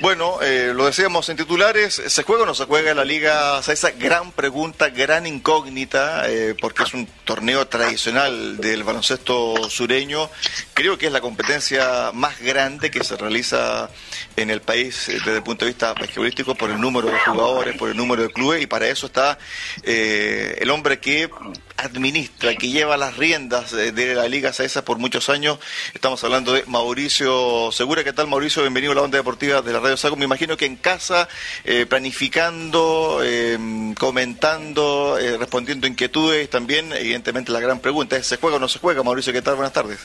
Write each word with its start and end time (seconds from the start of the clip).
Bueno, 0.00 0.40
eh, 0.42 0.72
lo 0.74 0.86
decíamos 0.86 1.28
en 1.28 1.36
titulares, 1.36 2.02
¿se 2.06 2.22
juega 2.22 2.42
o 2.42 2.46
no 2.46 2.54
se 2.54 2.64
juega 2.64 2.94
la 2.94 3.04
Liga 3.04 3.60
Esa 3.60 3.90
Gran 3.92 4.32
pregunta, 4.32 4.88
gran 4.88 5.26
incógnita, 5.26 6.28
eh, 6.28 6.54
porque 6.60 6.82
es 6.82 6.94
un 6.94 7.06
torneo 7.24 7.66
tradicional 7.68 8.56
del 8.58 8.82
baloncesto 8.82 9.68
sureño. 9.70 10.30
Creo 10.74 10.98
que 10.98 11.06
es 11.06 11.12
la 11.12 11.20
competencia 11.20 12.10
más 12.12 12.40
grande 12.40 12.90
que 12.90 13.04
se 13.04 13.16
realiza 13.16 13.88
en 14.36 14.50
el 14.50 14.60
país 14.60 15.08
eh, 15.08 15.12
desde 15.14 15.36
el 15.36 15.42
punto 15.42 15.64
de 15.64 15.70
vista 15.70 15.94
basquetbolístico 15.94 16.54
por 16.54 16.70
el 16.70 16.80
número 16.80 17.08
de 17.08 17.18
jugadores, 17.18 17.76
por 17.76 17.90
el 17.90 17.96
número 17.96 18.22
de 18.22 18.30
clubes, 18.30 18.62
y 18.62 18.66
para 18.66 18.88
eso 18.88 19.06
está 19.06 19.38
el 19.84 20.70
hombre 20.70 20.98
que 20.98 21.30
administra, 21.76 22.54
que 22.54 22.68
lleva 22.68 22.96
las 22.96 23.16
riendas 23.16 23.72
de 23.72 24.14
la 24.14 24.28
Liga 24.28 24.52
Saesa 24.52 24.84
por 24.84 24.98
muchos 24.98 25.28
años. 25.28 25.58
Estamos 25.92 26.22
hablando 26.24 26.52
de 26.52 26.64
Mauricio 26.66 27.70
Segura. 27.72 28.04
¿Qué 28.04 28.12
tal, 28.12 28.28
Mauricio? 28.28 28.62
Bienvenido 28.62 28.92
a 28.92 28.94
la 28.96 29.02
onda 29.02 29.18
deportiva 29.18 29.62
de 29.62 29.72
la 29.72 29.80
Radio 29.80 29.96
Saco. 29.96 30.16
Me 30.16 30.24
imagino 30.24 30.56
que 30.56 30.66
en 30.66 30.76
casa, 30.76 31.28
eh, 31.64 31.86
planificando, 31.86 33.20
eh, 33.22 33.58
comentando, 33.98 35.18
eh, 35.18 35.36
respondiendo 35.36 35.86
inquietudes, 35.86 36.48
también, 36.48 36.92
evidentemente, 36.92 37.52
la 37.52 37.60
gran 37.60 37.80
pregunta 37.80 38.16
es: 38.16 38.26
¿se 38.26 38.36
juega 38.36 38.56
o 38.56 38.60
no 38.60 38.68
se 38.68 38.78
juega? 38.78 39.02
Mauricio, 39.02 39.32
¿qué 39.32 39.42
tal? 39.42 39.56
Buenas 39.56 39.72
tardes. 39.72 39.98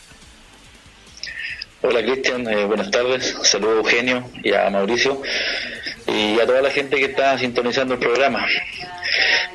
Hola 1.81 2.01
Cristian, 2.01 2.43
buenas 2.67 2.91
tardes. 2.91 3.37
Saludos 3.43 3.75
a 3.75 3.79
Eugenio 3.79 4.29
y 4.43 4.53
a 4.53 4.69
Mauricio 4.69 5.21
y 6.07 6.37
a 6.37 6.45
toda 6.45 6.61
la 6.61 6.71
gente 6.71 6.97
que 6.97 7.05
está 7.05 7.37
sintonizando 7.37 7.93
el 7.93 8.01
programa. 8.01 8.45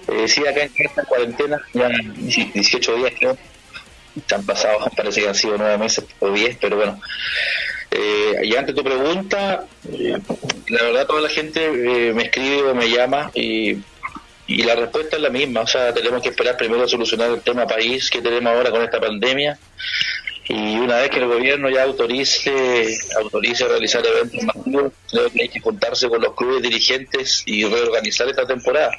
Eh, 0.09 0.27
sí, 0.27 0.41
acá 0.46 0.62
en 0.62 0.73
esta 0.74 1.05
cuarentena, 1.05 1.60
ya 1.74 1.91
18 1.91 2.96
días 2.96 3.12
creo, 3.18 3.37
se 4.27 4.34
han 4.34 4.46
pasado, 4.46 4.91
parece 4.96 5.20
que 5.20 5.29
han 5.29 5.34
sido 5.34 5.59
nueve 5.59 5.77
meses 5.77 6.06
o 6.20 6.30
diez, 6.30 6.56
pero 6.59 6.77
bueno. 6.77 6.98
Eh, 7.91 8.41
y 8.45 8.56
ante 8.56 8.73
tu 8.73 8.82
pregunta, 8.82 9.66
eh, 9.93 10.18
la 10.68 10.82
verdad 10.82 11.06
toda 11.06 11.20
la 11.20 11.29
gente 11.29 11.66
eh, 11.66 12.15
me 12.15 12.23
escribe 12.23 12.70
o 12.70 12.74
me 12.74 12.88
llama 12.88 13.32
y, 13.34 13.76
y 14.46 14.63
la 14.63 14.76
respuesta 14.76 15.16
es 15.16 15.23
la 15.23 15.29
misma, 15.29 15.60
o 15.60 15.66
sea, 15.66 15.93
tenemos 15.93 16.23
que 16.23 16.30
esperar 16.30 16.57
primero 16.57 16.85
a 16.85 16.88
solucionar 16.88 17.30
el 17.32 17.43
tema 17.43 17.66
país 17.66 18.09
que 18.09 18.23
tenemos 18.23 18.51
ahora 18.51 18.70
con 18.70 18.82
esta 18.82 18.98
pandemia 18.98 19.59
y 20.46 20.78
una 20.78 20.98
vez 20.98 21.10
que 21.10 21.18
el 21.18 21.26
gobierno 21.26 21.70
ya 21.70 21.84
autorice 21.84 22.98
autorice 23.16 23.66
realizar 23.66 24.04
eventos 24.06 24.42
masivos, 24.42 24.92
creo 25.10 25.30
que 25.30 25.42
hay 25.42 25.48
que 25.48 25.60
juntarse 25.60 26.09
con 26.09 26.20
los 26.20 26.34
clubes 26.34 26.62
dirigentes 26.62 27.42
y 27.46 27.64
reorganizar 27.64 28.28
esta 28.28 28.46
temporada. 28.46 28.95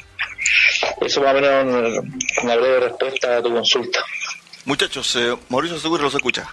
Eso 1.01 1.21
más 1.21 1.35
o 1.35 1.41
menos 1.41 2.03
una 2.43 2.55
breve 2.55 2.79
respuesta 2.81 3.37
a 3.37 3.43
tu 3.43 3.53
consulta. 3.53 4.03
Muchachos, 4.65 5.15
eh, 5.17 5.35
Mauricio 5.49 5.79
Seguro 5.79 6.03
los 6.03 6.15
escucha. 6.15 6.47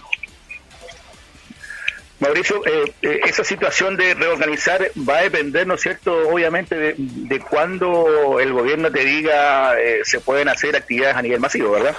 Mauricio, 2.19 2.65
eh, 2.65 2.93
eh, 3.01 3.19
esa 3.25 3.43
situación 3.43 3.97
de 3.97 4.13
reorganizar 4.13 4.91
va 5.09 5.17
a 5.17 5.23
depender, 5.23 5.65
¿no 5.65 5.73
es 5.73 5.81
cierto?, 5.81 6.15
obviamente 6.29 6.75
de, 6.75 6.95
de 6.97 7.39
cuándo 7.39 8.39
el 8.39 8.53
gobierno 8.53 8.91
te 8.91 9.03
diga 9.03 9.73
se 10.03 10.19
pueden 10.19 10.47
hacer 10.47 10.75
actividades 10.75 11.17
a 11.17 11.21
nivel 11.21 11.39
masivo, 11.39 11.71
¿verdad? 11.71 11.97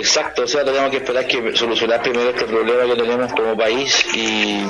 Exacto, 0.00 0.44
o 0.44 0.46
sea, 0.46 0.64
tenemos 0.64 0.90
que 0.90 0.96
esperar 0.96 1.26
que 1.26 1.54
solucionar 1.54 2.00
primero 2.00 2.30
este 2.30 2.46
problema 2.46 2.86
que 2.86 3.02
tenemos 3.02 3.30
como 3.34 3.54
país 3.54 4.02
y 4.14 4.66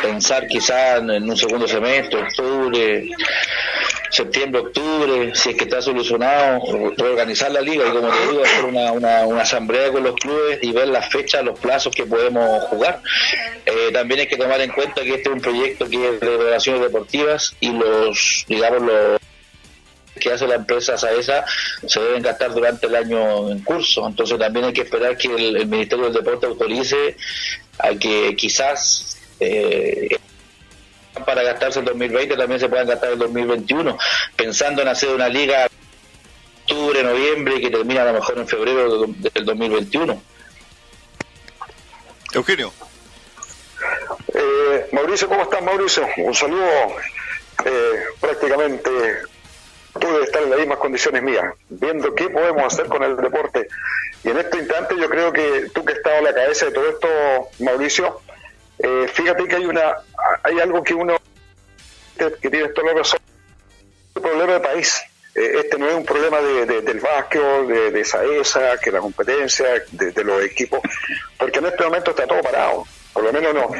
pensar 0.00 0.46
quizás 0.46 1.00
en 1.00 1.28
un 1.28 1.36
segundo 1.36 1.68
semestre, 1.68 2.22
octubre, 2.22 3.10
septiembre, 4.08 4.62
octubre, 4.62 5.34
si 5.34 5.50
es 5.50 5.56
que 5.56 5.64
está 5.64 5.82
solucionado, 5.82 6.62
reorganizar 6.96 7.52
la 7.52 7.60
liga 7.60 7.86
y 7.86 7.90
como 7.90 8.08
te 8.08 8.28
digo, 8.28 8.42
hacer 8.42 8.64
una, 8.64 8.92
una, 8.92 9.42
asamblea 9.42 9.92
con 9.92 10.04
los 10.04 10.14
clubes 10.16 10.58
y 10.62 10.72
ver 10.72 10.88
las 10.88 11.10
fechas, 11.10 11.44
los 11.44 11.58
plazos 11.58 11.94
que 11.94 12.06
podemos 12.06 12.62
jugar. 12.64 13.02
Eh, 13.66 13.90
también 13.92 14.20
hay 14.20 14.26
que 14.26 14.38
tomar 14.38 14.58
en 14.62 14.70
cuenta 14.72 15.02
que 15.02 15.16
este 15.16 15.28
es 15.28 15.34
un 15.34 15.42
proyecto 15.42 15.86
que 15.86 16.08
es 16.08 16.20
de 16.20 16.36
relaciones 16.38 16.80
deportivas 16.80 17.54
y 17.60 17.72
los, 17.72 18.46
digamos, 18.48 18.80
los 18.80 19.20
que 20.22 20.32
hace 20.32 20.46
la 20.46 20.54
empresa 20.54 20.96
SAESA 20.96 21.44
se 21.86 22.00
deben 22.00 22.22
gastar 22.22 22.54
durante 22.54 22.86
el 22.86 22.94
año 22.94 23.50
en 23.50 23.62
curso. 23.62 24.06
Entonces 24.06 24.38
también 24.38 24.66
hay 24.66 24.72
que 24.72 24.82
esperar 24.82 25.16
que 25.16 25.28
el, 25.28 25.66
Ministerio 25.66 26.04
del 26.04 26.14
Deporte 26.14 26.46
autorice 26.46 27.16
a 27.78 27.90
que 27.90 28.36
quizás 28.36 29.18
eh, 29.40 30.16
para 31.26 31.42
gastarse 31.42 31.80
el 31.80 31.86
2020 31.86 32.36
también 32.36 32.60
se 32.60 32.68
puedan 32.68 32.86
gastar 32.86 33.12
el 33.12 33.18
2021, 33.18 33.98
pensando 34.36 34.82
en 34.82 34.88
hacer 34.88 35.10
una 35.10 35.28
liga 35.28 35.68
octubre, 36.62 37.02
noviembre 37.02 37.60
que 37.60 37.70
termina 37.70 38.02
a 38.02 38.06
lo 38.06 38.12
mejor 38.14 38.38
en 38.38 38.48
febrero 38.48 39.06
del 39.06 39.44
2021. 39.44 40.22
Eugenio. 42.34 42.72
Eh, 44.34 44.86
Mauricio, 44.92 45.28
¿cómo 45.28 45.42
estás, 45.42 45.62
Mauricio? 45.62 46.06
Un 46.18 46.34
saludo 46.34 46.64
eh, 47.64 48.04
prácticamente 48.20 48.90
pude 50.02 50.24
estar 50.24 50.42
en 50.42 50.50
las 50.50 50.58
mismas 50.58 50.78
condiciones 50.78 51.22
mías, 51.22 51.54
viendo 51.68 52.14
qué 52.14 52.28
podemos 52.28 52.64
hacer 52.64 52.86
con 52.86 53.02
el 53.04 53.16
deporte. 53.16 53.68
Y 54.24 54.30
en 54.30 54.38
este 54.38 54.58
instante 54.58 54.96
yo 54.98 55.08
creo 55.08 55.32
que 55.32 55.70
tú 55.72 55.84
que 55.84 55.92
has 55.92 55.98
estado 55.98 56.16
a 56.18 56.22
la 56.22 56.34
cabeza 56.34 56.66
de 56.66 56.72
todo 56.72 56.88
esto, 56.88 57.08
Mauricio, 57.60 58.20
eh, 58.78 59.06
fíjate 59.12 59.46
que 59.46 59.56
hay 59.56 59.64
una 59.64 59.96
hay 60.42 60.58
algo 60.58 60.82
que 60.82 60.94
uno 60.94 61.16
que 62.16 62.50
tiene 62.50 62.68
toda 62.68 62.92
razón, 62.94 63.20
un 64.14 64.22
problema 64.22 64.54
de 64.54 64.60
país. 64.60 65.02
Eh, 65.34 65.52
este 65.60 65.78
no 65.78 65.88
es 65.88 65.94
un 65.94 66.04
problema 66.04 66.40
de, 66.40 66.82
del 66.82 67.00
básquet, 67.00 67.40
de, 67.40 67.90
de 67.90 68.00
esa 68.00 68.78
que 68.78 68.90
la 68.90 69.00
competencia, 69.00 69.66
de, 69.92 70.24
los 70.24 70.42
equipos, 70.44 70.80
porque 71.38 71.60
en 71.60 71.66
este 71.66 71.84
momento 71.84 72.10
está 72.10 72.26
todo 72.26 72.42
parado 72.42 72.84
por 73.12 73.24
lo 73.24 73.32
menos 73.32 73.54
no, 73.54 73.70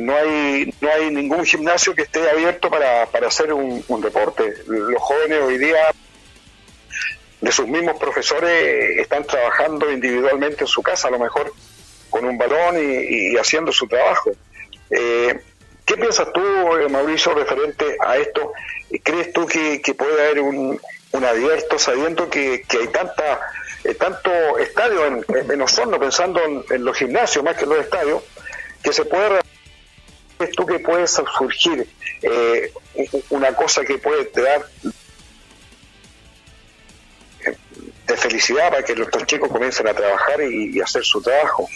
no 0.00 0.16
hay 0.16 0.72
no 0.80 0.90
hay 0.90 1.10
ningún 1.10 1.44
gimnasio 1.44 1.94
que 1.94 2.02
esté 2.02 2.28
abierto 2.30 2.70
para, 2.70 3.06
para 3.06 3.28
hacer 3.28 3.52
un, 3.52 3.82
deporte. 4.00 4.54
Los 4.66 5.02
jóvenes 5.02 5.40
hoy 5.42 5.58
día 5.58 5.92
de 7.40 7.52
sus 7.52 7.66
mismos 7.66 7.98
profesores 7.98 8.98
están 8.98 9.24
trabajando 9.24 9.90
individualmente 9.90 10.64
en 10.64 10.68
su 10.68 10.82
casa, 10.82 11.08
a 11.08 11.10
lo 11.10 11.18
mejor 11.18 11.52
con 12.10 12.24
un 12.24 12.38
balón 12.38 12.76
y, 12.78 13.36
haciendo 13.36 13.72
su 13.72 13.86
trabajo. 13.88 14.30
Eh, 14.90 15.40
¿Qué 15.84 15.94
piensas 15.96 16.32
tú, 16.32 16.40
eh, 16.40 16.88
Mauricio, 16.88 17.34
referente 17.34 17.96
a 18.04 18.16
esto? 18.16 18.52
¿Crees 19.02 19.32
tú 19.32 19.46
que, 19.46 19.80
puede 19.96 20.24
haber 20.24 20.40
un, 20.40 20.80
un 21.12 21.24
abierto 21.24 21.78
sabiendo 21.78 22.28
que, 22.28 22.62
que 22.68 22.78
hay 22.78 22.88
tanta 22.88 23.40
eh, 23.86 23.94
tanto 23.94 24.58
estadio 24.58 25.06
en, 25.06 25.24
en 25.28 25.62
Osorno, 25.62 25.98
pensando 25.98 26.40
en, 26.70 26.84
los 26.84 26.96
gimnasios 26.96 27.44
más 27.44 27.56
que 27.56 27.64
en 27.64 27.70
los 27.70 27.78
estadios, 27.78 28.22
que 28.86 28.92
se 28.92 29.04
puede 29.04 29.40
tú 30.54 30.64
que 30.64 30.78
puede 30.78 31.08
surgir 31.08 31.88
eh, 32.22 32.72
una 33.30 33.52
cosa 33.52 33.84
que 33.84 33.98
puede 33.98 34.26
te 34.26 34.42
dar 34.42 34.64
de 38.06 38.16
felicidad 38.16 38.70
para 38.70 38.84
que 38.84 38.94
nuestros 38.94 39.26
chicos 39.26 39.48
comiencen 39.48 39.88
a 39.88 39.94
trabajar 39.94 40.40
y, 40.40 40.80
hacer 40.80 41.02
su 41.04 41.20
trabajo. 41.20 41.68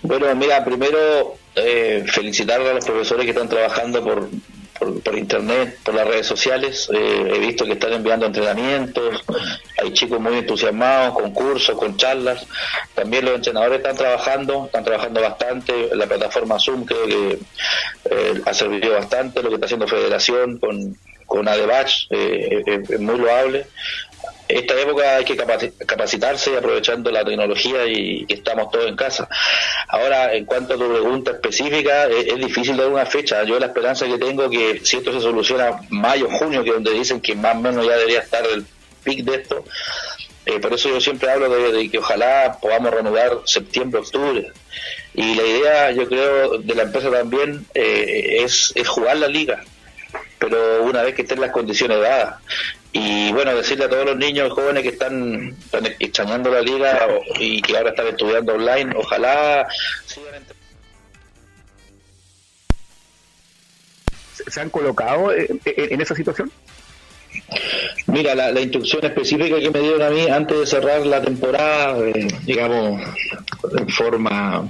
Bueno, 0.00 0.34
mira, 0.34 0.64
primero 0.64 1.36
eh, 1.56 2.06
felicitar 2.10 2.62
a 2.62 2.72
los 2.72 2.84
profesores 2.86 3.24
que 3.24 3.32
están 3.32 3.48
trabajando 3.50 4.02
por, 4.02 4.30
por, 4.78 5.16
internet, 5.16 5.78
por 5.82 5.94
las 5.94 6.06
redes 6.06 6.26
sociales. 6.26 6.88
Eh, 6.92 7.32
he 7.34 7.38
visto 7.38 7.64
que 7.64 7.72
están 7.72 7.92
enviando 7.92 8.26
entrenamientos, 8.26 9.24
hay 9.80 9.92
chicos 9.92 10.20
muy 10.20 10.34
entusiasmados, 10.38 11.14
con 11.14 11.32
cursos, 11.32 11.76
con 11.78 11.96
charlas. 11.96 12.46
También 12.94 13.24
los 13.24 13.34
entrenadores 13.34 13.78
están 13.78 13.96
trabajando, 13.96 14.66
están 14.66 14.84
trabajando 14.84 15.20
bastante. 15.20 15.90
La 15.94 16.06
plataforma 16.06 16.58
Zoom 16.58 16.84
creo 16.84 17.06
que 17.06 17.38
eh, 18.10 18.40
ha 18.44 18.54
servido 18.54 18.94
bastante, 18.94 19.42
lo 19.42 19.48
que 19.48 19.54
está 19.56 19.66
haciendo 19.66 19.88
Federación 19.88 20.58
con, 20.58 20.96
con 21.26 21.48
ADEBACH 21.48 22.06
eh, 22.10 22.62
es 22.88 23.00
muy 23.00 23.18
loable 23.18 23.66
esta 24.48 24.78
época 24.78 25.16
hay 25.16 25.24
que 25.24 25.36
capacitarse 25.36 26.56
aprovechando 26.56 27.10
la 27.10 27.24
tecnología 27.24 27.86
y, 27.86 28.26
estamos 28.28 28.70
todos 28.70 28.86
en 28.86 28.96
casa. 28.96 29.28
Ahora, 29.88 30.34
en 30.34 30.44
cuanto 30.44 30.74
a 30.74 30.76
tu 30.76 30.88
pregunta 30.90 31.32
específica, 31.32 32.06
es, 32.06 32.36
difícil 32.36 32.76
dar 32.76 32.88
una 32.88 33.06
fecha. 33.06 33.42
Yo 33.44 33.58
la 33.58 33.66
esperanza 33.66 34.06
que 34.06 34.18
tengo 34.18 34.50
que 34.50 34.80
si 34.84 34.98
esto 34.98 35.12
se 35.12 35.20
soluciona 35.20 35.80
mayo, 35.90 36.28
junio, 36.30 36.62
que 36.62 36.70
es 36.70 36.74
donde 36.74 36.92
dicen 36.92 37.20
que 37.20 37.34
más 37.34 37.54
o 37.54 37.60
menos 37.60 37.86
ya 37.86 37.96
debería 37.96 38.20
estar 38.20 38.44
el 38.46 38.66
pic 39.02 39.24
de 39.24 39.36
esto, 39.36 39.64
eh, 40.46 40.60
por 40.60 40.74
eso 40.74 40.90
yo 40.90 41.00
siempre 41.00 41.30
hablo 41.30 41.48
de, 41.48 41.90
que 41.90 41.98
ojalá 41.98 42.58
podamos 42.60 42.90
reanudar 42.90 43.38
septiembre, 43.44 44.00
octubre. 44.00 44.52
Y 45.14 45.34
la 45.34 45.42
idea, 45.42 45.90
yo 45.92 46.06
creo, 46.06 46.58
de 46.58 46.74
la 46.74 46.82
empresa 46.82 47.10
también 47.10 47.64
eh, 47.74 48.42
es, 48.44 48.72
es 48.74 48.88
jugar 48.88 49.16
la 49.16 49.28
liga 49.28 49.62
pero 50.38 50.82
una 50.82 51.02
vez 51.02 51.14
que 51.14 51.22
estén 51.22 51.40
las 51.40 51.50
condiciones 51.50 52.00
dadas. 52.00 52.36
Y 52.96 53.32
bueno, 53.32 53.56
decirle 53.56 53.86
a 53.86 53.88
todos 53.88 54.06
los 54.06 54.16
niños 54.16 54.52
jóvenes 54.52 54.84
que 54.84 54.90
están, 54.90 55.56
extrañando 55.98 56.48
la 56.48 56.60
liga 56.60 57.08
y 57.40 57.60
que 57.60 57.76
ahora 57.76 57.90
están 57.90 58.06
estudiando 58.06 58.54
online, 58.54 58.94
ojalá 58.96 59.66
sigan 60.06 60.44
¿Se 64.46 64.60
han 64.60 64.70
colocado 64.70 65.32
en 65.32 66.00
esa 66.00 66.14
situación? 66.14 66.52
Mira, 68.06 68.34
la, 68.34 68.60
instrucción 68.60 69.04
específica 69.04 69.58
que 69.58 69.70
me 69.70 69.80
dieron 69.80 70.02
a 70.02 70.10
mí 70.10 70.28
antes 70.28 70.56
de 70.56 70.66
cerrar 70.66 71.04
la 71.04 71.20
temporada, 71.20 71.98
eh, 71.98 72.28
digamos, 72.44 73.02
en 73.76 73.88
forma 73.88 74.68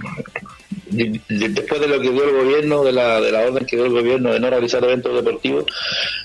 después 1.29 1.81
de 1.81 1.89
lo 1.89 2.01
que 2.01 2.11
dio 2.11 2.25
el 2.25 2.45
gobierno, 2.45 2.85
de 2.85 2.93
la, 2.93 3.21
de 3.21 3.33
la 3.33 3.41
orden 3.41 3.67
que 3.67 3.77
dio 3.77 3.87
el 3.87 3.93
gobierno 3.93 4.33
de 4.33 4.41
no 4.41 4.51
realizar 4.51 4.83
eventos 4.85 5.15
deportivos, 5.15 5.65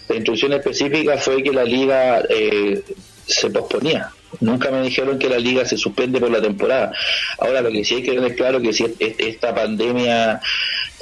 la 0.07 0.15
instrucción 0.15 0.53
específica 0.53 1.17
fue 1.17 1.43
que 1.43 1.51
la 1.51 1.63
liga 1.63 2.23
eh, 2.29 2.83
se 3.25 3.49
posponía. 3.49 4.11
Nunca 4.41 4.71
me 4.71 4.81
dijeron 4.81 5.17
que 5.17 5.29
la 5.29 5.39
liga 5.39 5.65
se 5.65 5.77
suspende 5.77 6.19
por 6.19 6.29
la 6.29 6.41
temporada. 6.41 6.91
Ahora 7.39 7.61
lo 7.61 7.71
que 7.71 7.83
sí 7.83 7.95
hay 7.95 8.03
que 8.03 8.13
tener 8.13 8.35
claro 8.35 8.61
que 8.61 8.73
si 8.73 8.85
esta 8.99 9.53
pandemia 9.53 10.39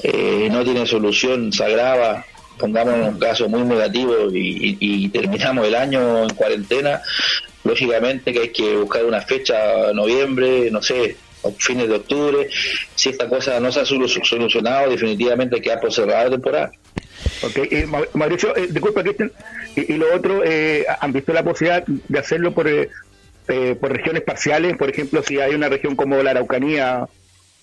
eh, 0.03 0.47
no 0.49 0.63
tiene 0.63 0.85
solución, 0.85 1.51
se 1.51 1.63
agrava, 1.63 2.25
pongamos 2.57 2.95
un 2.95 3.19
caso 3.19 3.47
muy 3.49 3.61
negativo 3.63 4.13
y, 4.31 5.09
terminamos 5.09 5.67
el 5.67 5.75
año 5.75 6.23
en 6.23 6.29
cuarentena, 6.29 7.01
lógicamente 7.63 8.33
que 8.33 8.39
hay 8.39 8.49
que 8.49 8.77
buscar 8.77 9.05
una 9.05 9.21
fecha, 9.21 9.91
noviembre, 9.93 10.69
no 10.71 10.81
sé, 10.81 11.17
fines 11.57 11.87
de 11.87 11.95
octubre. 11.95 12.47
Si 12.95 13.09
esta 13.09 13.27
cosa 13.27 13.59
no 13.59 13.71
se 13.71 13.81
ha 13.81 13.85
solucionado, 13.85 14.89
definitivamente 14.89 15.61
queda 15.61 15.79
por 15.79 15.93
cerrada 15.93 16.25
la 16.25 16.29
temporada. 16.31 16.71
Ok, 17.43 17.57
eh, 17.71 17.87
Mauricio, 18.13 18.55
eh, 18.55 18.67
disculpa, 18.69 19.03
Cristian, 19.03 19.31
y, 19.75 19.93
lo 19.93 20.15
otro, 20.15 20.43
eh, 20.43 20.85
¿han 20.99 21.13
visto 21.13 21.33
la 21.33 21.43
posibilidad 21.43 21.83
de 21.85 22.19
hacerlo 22.19 22.53
por, 22.53 22.67
eh, 22.67 22.89
por 23.79 23.91
regiones 23.91 24.23
parciales? 24.23 24.75
Por 24.77 24.89
ejemplo, 24.89 25.21
si 25.23 25.39
hay 25.39 25.53
una 25.53 25.69
región 25.69 25.95
como 25.95 26.21
la 26.23 26.31
Araucanía 26.31 27.07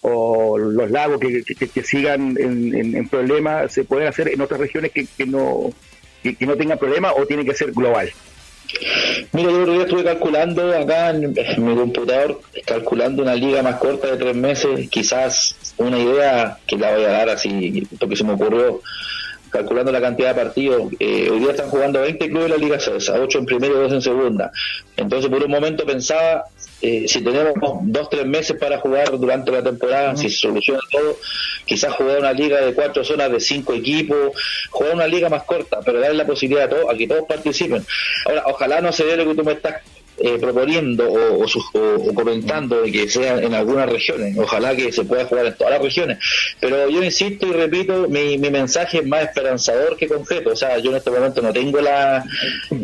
o 0.03 0.59
los 0.59 0.91
lagos 0.91 1.19
que, 1.19 1.43
que, 1.43 1.83
sigan 1.83 2.37
en, 2.39 2.95
en, 2.95 3.09
problemas, 3.09 3.73
¿se 3.73 3.85
pueden 3.85 4.07
hacer 4.07 4.29
en 4.29 4.41
otras 4.41 4.61
regiones 4.61 4.93
que, 4.93 5.07
que 5.17 5.27
no, 5.27 5.73
que, 6.23 6.37
no 6.47 6.57
tengan 6.57 6.79
problemas 6.79 7.15
o 7.17 7.27
tiene 7.27 7.45
que 7.45 7.55
ser 7.55 7.73
global? 7.73 8.13
Mira, 9.33 9.51
yo 9.51 9.67
día 9.67 9.83
estuve 9.83 10.05
calculando 10.05 10.77
acá 10.77 11.11
en, 11.11 11.35
mi 11.59 11.75
computador, 11.75 12.41
calculando 12.65 13.23
una 13.23 13.35
liga 13.35 13.63
más 13.63 13.77
corta 13.77 14.09
de 14.09 14.17
tres 14.17 14.37
meses, 14.37 14.89
quizás 14.91 15.57
una 15.77 15.99
idea 15.99 16.59
que 16.67 16.77
la 16.77 16.95
voy 16.95 17.05
a 17.05 17.09
dar 17.09 17.29
así, 17.29 17.87
porque 17.99 18.17
se 18.17 18.25
me 18.25 18.33
ocurrió, 18.33 18.81
calculando 19.55 19.93
la 19.93 20.01
cantidad 20.01 20.35
de 20.35 20.43
partidos. 20.43 20.93
Eh, 20.99 21.29
hoy 21.31 21.39
día 21.39 21.53
están 21.53 21.71
jugando 21.71 22.01
20 22.01 22.29
clubes 22.29 22.45
de 22.45 22.49
la 22.49 22.57
Liga 22.57 22.81
CESA, 22.81 23.21
8 23.21 23.39
en 23.39 23.47
primera 23.47 23.73
y 23.73 23.77
2 23.77 23.93
en 23.93 24.03
segunda. 24.03 24.51
Entonces, 24.97 25.31
por 25.31 25.45
un 25.45 25.51
momento 25.51 25.87
pensaba, 25.87 26.47
eh, 26.83 27.05
si 27.07 27.23
tenemos 27.23 27.55
dos, 27.83 28.11
tres 28.11 28.27
meses 28.27 28.57
para 28.59 28.79
jugar 28.79 29.17
durante 29.17 29.53
la 29.53 29.63
temporada, 29.63 30.17
si 30.17 30.29
se 30.29 30.39
soluciona 30.39 30.81
todo, 30.91 31.19
quizás 31.65 31.93
jugar 31.95 32.19
una 32.19 32.33
liga 32.33 32.61
de 32.61 32.75
cuatro 32.75 33.05
zonas 33.05 33.31
de 33.31 33.39
cinco 33.39 33.75
equipos, 33.75 34.33
jugar 34.71 34.95
una 34.97 35.07
liga 35.07 35.29
más 35.29 35.45
corta, 35.45 35.79
pero 35.85 36.01
darle 36.01 36.17
la 36.17 36.27
posibilidad 36.27 36.65
a, 36.65 36.69
todos, 36.71 36.93
a 36.93 36.97
que 36.97 37.07
todos 37.07 37.23
participen. 37.29 37.87
Ahora, 38.27 38.43
ojalá 38.47 38.81
no 38.81 38.91
se 38.91 39.05
dé 39.05 39.17
lo 39.17 39.25
que 39.25 39.37
tú 39.37 39.45
me 39.45 39.53
estás 39.53 39.83
eh, 40.19 40.39
proponiendo 40.41 41.11
o, 41.13 41.45
comentando 42.15 42.83
de 42.83 42.93
que 42.93 43.09
sea 43.09 43.39
en 43.39 43.55
algunas 43.55 43.89
regiones. 43.89 44.37
Ojalá 44.39 44.75
que 44.77 44.93
se 44.93 45.05
pueda 45.05 45.25
jugar 45.25 45.47
en 45.47 45.55
todas 45.55 45.73
las 45.73 45.83
regiones. 45.83 46.19
Pero 46.61 46.89
yo 46.89 47.03
insisto 47.03 47.47
y 47.47 47.53
repito, 47.53 48.09
mi, 48.09 48.39
mi 48.39 48.51
mensaje 48.51 48.99
es 48.99 49.07
más 49.07 49.23
esperanzador 49.25 49.97
que 49.97 50.07
concreto. 50.07 50.51
O 50.51 50.57
sea, 50.57 50.79
yo 50.79 50.91
en 50.91 50.97
este 50.99 51.11
momento 51.11 51.43
no 51.43 51.53
tengo 51.53 51.81
la, 51.81 52.25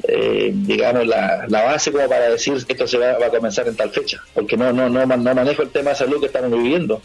eh, 0.08 0.50
digamos, 0.52 1.06
la, 1.06 1.46
la, 1.48 1.62
base 1.62 1.92
para 1.92 2.30
decir 2.30 2.54
esto 2.66 2.86
se 2.86 2.98
va, 2.98 3.18
va, 3.18 3.26
a 3.26 3.30
comenzar 3.30 3.66
en 3.68 3.76
tal 3.76 3.90
fecha, 3.90 4.20
porque 4.34 4.56
no, 4.56 4.72
no, 4.72 4.88
no, 4.88 5.06
no 5.06 5.34
manejo 5.34 5.62
el 5.62 5.70
tema 5.70 5.90
de 5.90 5.96
salud 5.96 6.20
que 6.20 6.26
estamos 6.26 6.50
viviendo. 6.50 7.00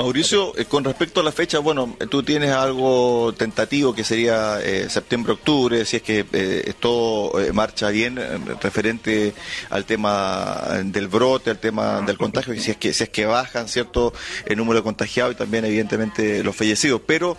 Mauricio, 0.00 0.56
eh, 0.56 0.64
con 0.64 0.82
respecto 0.82 1.20
a 1.20 1.22
la 1.22 1.30
fecha, 1.30 1.58
bueno, 1.58 1.94
tú 2.08 2.22
tienes 2.22 2.52
algo 2.52 3.34
tentativo 3.36 3.94
que 3.94 4.02
sería 4.02 4.58
eh, 4.62 4.88
septiembre-octubre, 4.88 5.84
si 5.84 5.96
es 5.96 6.02
que 6.02 6.24
eh, 6.32 6.62
esto 6.68 7.34
marcha 7.52 7.90
bien 7.90 8.18
referente 8.62 9.34
al 9.68 9.84
tema 9.84 10.80
del 10.84 11.08
brote, 11.08 11.50
al 11.50 11.58
tema 11.58 12.00
del 12.00 12.16
contagio, 12.16 12.54
y 12.54 12.60
si 12.60 12.70
es 12.70 12.78
que 12.78 12.94
si 12.94 13.04
es 13.04 13.10
que 13.10 13.26
bajan, 13.26 13.68
cierto, 13.68 14.14
el 14.46 14.56
número 14.56 14.78
de 14.78 14.84
contagiados 14.84 15.34
y 15.34 15.36
también 15.36 15.66
evidentemente 15.66 16.42
los 16.42 16.56
fallecidos. 16.56 17.02
Pero, 17.06 17.36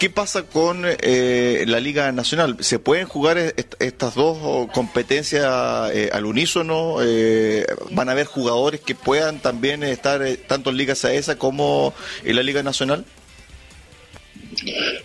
¿qué 0.00 0.10
pasa 0.10 0.42
con 0.42 0.82
la 0.82 1.80
Liga 1.80 2.10
Nacional? 2.10 2.56
¿Se 2.58 2.80
pueden 2.80 3.06
jugar 3.06 3.38
estas 3.78 4.16
dos 4.16 4.68
competencias 4.72 5.44
al 5.44 6.26
unísono? 6.26 6.96
¿Van 7.92 8.08
a 8.08 8.12
haber 8.12 8.26
jugadores 8.26 8.80
que 8.80 8.96
puedan 8.96 9.38
también 9.38 9.84
estar 9.84 10.22
tanto 10.48 10.70
en 10.70 10.76
Liga 10.76 10.94
esa 10.94 11.38
como 11.38 11.94
en 12.24 12.36
la 12.36 12.42
Liga 12.42 12.62
Nacional? 12.62 13.04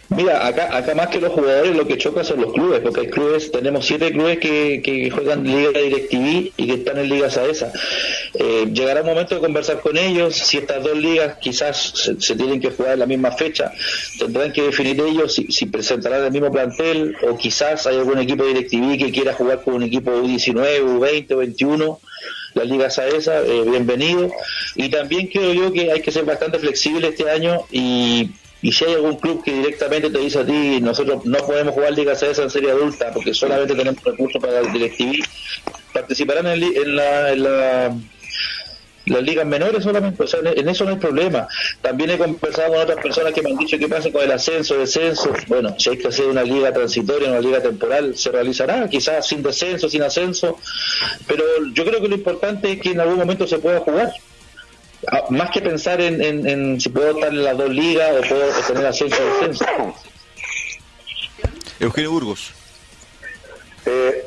Mira, 0.10 0.48
acá, 0.48 0.76
acá 0.76 0.96
más 0.96 1.08
que 1.08 1.20
los 1.20 1.32
jugadores 1.32 1.76
lo 1.76 1.88
que 1.88 1.98
choca 1.98 2.24
son 2.24 2.42
los 2.42 2.54
clubes, 2.54 2.80
porque 2.82 3.02
hay 3.02 3.08
clubes, 3.08 3.52
tenemos 3.52 3.86
siete 3.86 4.12
clubes 4.12 4.40
que, 4.40 4.82
que 4.84 5.10
juegan 5.10 5.44
Liga 5.44 5.72
DirecTV 5.72 6.52
y 6.58 6.68
que 6.68 6.74
están 6.74 6.98
en 7.00 7.10
Liga 7.10 7.30
Saesa. 7.30 7.72
Eh, 8.34 8.68
llegará 8.72 9.02
un 9.02 9.08
momento 9.08 9.36
de 9.36 9.42
conversar 9.42 9.82
con 9.82 9.98
ellos, 9.98 10.36
si 10.36 10.58
estas 10.58 10.84
dos 10.84 10.98
ligas 10.98 11.38
quizás 11.40 12.16
se, 12.20 12.36
tienen 12.36 12.60
que 12.60 12.72
jugar 12.72 12.94
en 12.94 13.00
la 13.00 13.06
misma 13.06 13.32
fecha, 13.32 13.72
tendrán 14.18 14.52
que 14.52 14.64
definir 14.64 15.00
ellos 15.02 15.34
si, 15.34 15.52
si, 15.52 15.66
presentarán 15.66 16.24
el 16.24 16.32
mismo 16.32 16.52
plantel 16.52 17.16
o 17.28 17.38
quizás 17.38 17.86
hay 17.88 17.98
algún 17.98 18.20
equipo 18.20 18.44
de 18.44 18.54
DirecTV 18.54 18.98
que 18.98 19.12
quiera 19.12 19.34
jugar 19.34 19.64
con 19.64 19.76
un 19.76 19.84
equipo 19.84 20.12
U19, 20.12 20.82
U20 20.82 21.32
o 21.34 21.38
21 21.38 22.00
la 22.56 22.64
Liga 22.64 22.90
Saesa, 22.90 23.42
eh, 23.42 23.64
bienvenido. 23.68 24.32
Y 24.76 24.90
también 24.90 25.28
creo 25.28 25.54
yo 25.54 25.72
que 25.72 25.92
hay 25.92 26.02
que 26.02 26.12
ser 26.12 26.26
bastante 26.26 26.58
flexible 26.58 27.10
este 27.10 27.30
año 27.30 27.60
y, 27.70 28.32
y 28.62 28.72
si 28.72 28.86
hay 28.86 28.94
algún 28.94 29.18
club 29.18 29.44
que 29.44 29.54
directamente 29.54 30.10
te 30.10 30.20
dice 30.20 30.40
a 30.40 30.46
ti, 30.46 30.80
nosotros 30.82 31.26
no 31.26 31.38
podemos 31.40 31.74
jugar 31.74 31.94
Liga 31.94 32.16
Saesa 32.16 32.44
en 32.44 32.50
serie 32.50 32.72
adulta 32.72 33.12
porque 33.14 33.34
solamente 33.34 33.76
tenemos 33.76 34.02
recursos 34.04 34.42
para 34.42 34.62
el 34.62 34.72
DirecTV, 34.72 35.22
participarán 35.94 36.48
en 36.48 36.96
la 36.96 37.94
las 39.06 39.22
ligas 39.22 39.46
menores 39.46 39.84
solamente, 39.84 40.24
o 40.24 40.28
sea, 40.28 40.40
en 40.44 40.68
eso 40.68 40.84
no 40.84 40.92
hay 40.92 40.98
problema. 40.98 41.48
También 41.82 42.12
he 42.12 42.18
conversado 42.18 42.74
con 42.74 42.82
otras 42.82 43.00
personas 43.02 43.34
que 43.34 43.42
me 43.42 43.52
han 43.52 43.58
dicho 43.58 43.78
qué 43.78 43.88
pasa 43.88 44.12
con 44.12 44.24
el 44.24 44.32
ascenso, 44.32 44.78
descenso. 44.78 45.32
Bueno, 45.48 45.76
si 45.78 45.92
hay 45.92 45.98
que 45.98 46.08
hacer 46.08 46.26
una 46.26 46.44
liga 46.44 46.74
transitoria, 46.74 47.30
una 47.30 47.40
liga 47.40 47.62
temporal, 47.62 48.18
se 48.18 48.32
realizará, 48.32 48.90
quizás 48.90 49.28
sin 49.28 49.44
descenso, 49.44 49.90
sin 49.90 50.02
ascenso, 50.02 50.58
pero 51.28 51.44
yo 51.74 51.86
creo 51.86 52.02
que 52.02 52.08
lo 52.08 52.16
importante 52.16 52.72
es 52.72 52.82
que 52.82 52.92
en 52.92 53.00
algún 53.00 53.18
momento 53.18 53.48
se 53.48 53.60
pueda 53.60 53.80
jugar. 53.80 54.12
Ah, 55.12 55.26
más 55.30 55.52
que 55.52 55.62
pensar 55.62 56.02
en, 56.02 56.22
en, 56.24 56.82
si 56.82 56.90
puedo 56.90 57.12
estar 57.12 57.30
en 57.30 57.44
las 57.44 57.58
dos 57.58 57.70
ligas 57.70 58.12
o 58.18 58.22
puedo 58.28 58.50
tener 58.68 58.86
ascenso 58.88 59.18
o 59.22 59.48
descenso. 59.48 59.66
Eugenio 61.80 62.12
Burgos. 62.12 62.52
Eh, 63.86 64.25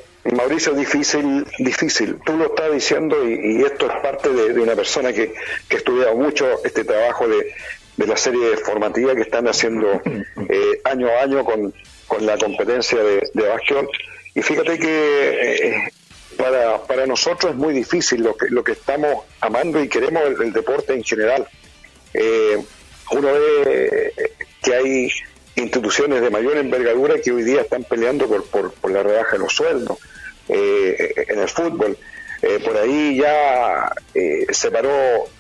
Mauricio, 0.49 0.73
difícil, 0.73 1.47
difícil. 1.59 2.17
Tú 2.25 2.35
lo 2.39 2.47
estás 2.47 2.73
diciendo 2.73 3.23
y, 3.29 3.61
esto 3.65 3.85
es 3.85 4.03
parte 4.03 4.31
de, 4.31 4.59
una 4.59 4.75
persona 4.75 5.13
que, 5.13 5.35
que, 5.69 5.77
ha 5.77 6.15
mucho 6.15 6.65
este 6.65 6.85
trabajo 6.85 7.29
de, 7.29 7.53
la 7.99 8.17
serie 8.17 8.57
formativa 8.57 9.15
que 9.15 9.21
están 9.21 9.47
haciendo 9.47 10.01
eh, 10.49 10.81
año 10.85 11.09
a 11.09 11.23
año 11.23 11.45
con, 11.45 11.75
la 12.21 12.39
competencia 12.39 12.97
de, 12.99 13.29
de 13.35 13.45
Y 14.35 14.41
fíjate 14.41 14.79
que 14.79 15.67
eh, 15.69 15.93
para, 16.39 16.79
para 16.87 17.07
nosotros 17.07 17.53
es 17.53 17.59
muy 17.59 17.75
difícil 17.75 18.23
lo 18.23 18.35
que, 18.35 18.47
lo 18.49 18.65
que 18.65 18.73
estamos 18.73 19.27
amando 19.43 19.83
y 19.83 19.89
queremos 19.91 20.23
el, 20.41 20.55
deporte 20.55 20.95
en 20.95 21.05
general. 21.05 21.47
Eh, 22.15 22.59
uno 23.11 23.33
ve 23.35 24.15
que 24.63 24.75
hay 24.75 25.11
instituciones 25.57 26.23
de 26.23 26.31
mayor 26.31 26.57
envergadura 26.57 27.21
que 27.21 27.33
hoy 27.33 27.43
día 27.43 27.61
están 27.61 27.85
peleando 27.85 28.27
por, 28.29 28.73
por 28.73 28.91
la 28.91 29.03
rebaja 29.03 29.33
de 29.33 29.41
los 29.41 29.53
sueldos 29.55 29.99
eh, 30.49 31.15
en 31.29 31.39
el 31.39 31.49
fútbol. 31.49 31.97
Eh, 32.41 32.61
por 32.65 32.77
ahí 32.77 33.17
ya 33.17 33.91
eh, 34.15 34.47
se 34.51 34.71
paró 34.71 34.91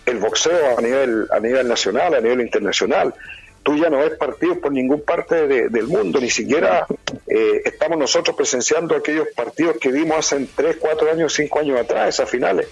el 0.04 0.18
boxeo 0.18 0.76
a 0.76 0.82
nivel, 0.82 1.28
a 1.30 1.38
nivel 1.38 1.68
nacional, 1.68 2.14
a 2.14 2.20
nivel 2.20 2.40
internacional. 2.40 3.14
Tú 3.62 3.76
ya 3.76 3.90
no 3.90 3.98
ves 3.98 4.16
partidos 4.16 4.58
por 4.58 4.72
ningún 4.72 5.02
parte 5.02 5.46
del 5.46 5.86
mundo, 5.86 6.20
ni 6.20 6.30
siquiera 6.30 6.86
eh, 7.26 7.60
estamos 7.64 7.98
nosotros 7.98 8.34
presenciando 8.34 8.96
aquellos 8.96 9.28
partidos 9.36 9.76
que 9.78 9.92
vimos 9.92 10.18
hace 10.18 10.46
3, 10.56 10.76
4 10.76 11.10
años, 11.12 11.34
5 11.34 11.58
años 11.60 11.78
atrás, 11.78 12.14
esas 12.14 12.30
finales. 12.30 12.68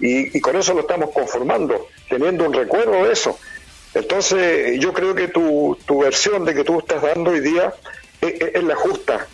Y, 0.00 0.36
y 0.36 0.40
con 0.40 0.56
eso 0.56 0.72
lo 0.74 0.80
estamos 0.80 1.10
conformando, 1.10 1.88
teniendo 2.08 2.46
un 2.46 2.54
recuerdo 2.54 3.04
de 3.04 3.12
eso. 3.12 3.38
Entonces, 3.94 4.78
yo 4.80 4.92
creo 4.92 5.14
que 5.14 5.28
tu, 5.28 5.76
tu 5.86 6.00
versión 6.00 6.44
de 6.44 6.54
que 6.54 6.64
tú 6.64 6.78
estás 6.78 7.02
dando 7.02 7.30
hoy 7.32 7.40
día 7.40 7.74
es, 8.20 8.62
la 8.62 8.76
justa. 8.76 9.26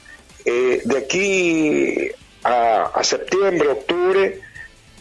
Eh, 0.45 0.83
de 0.85 0.99
aquí 0.99 2.11
a, 2.45 3.03
septiembre, 3.03 3.69
octubre, 3.69 4.41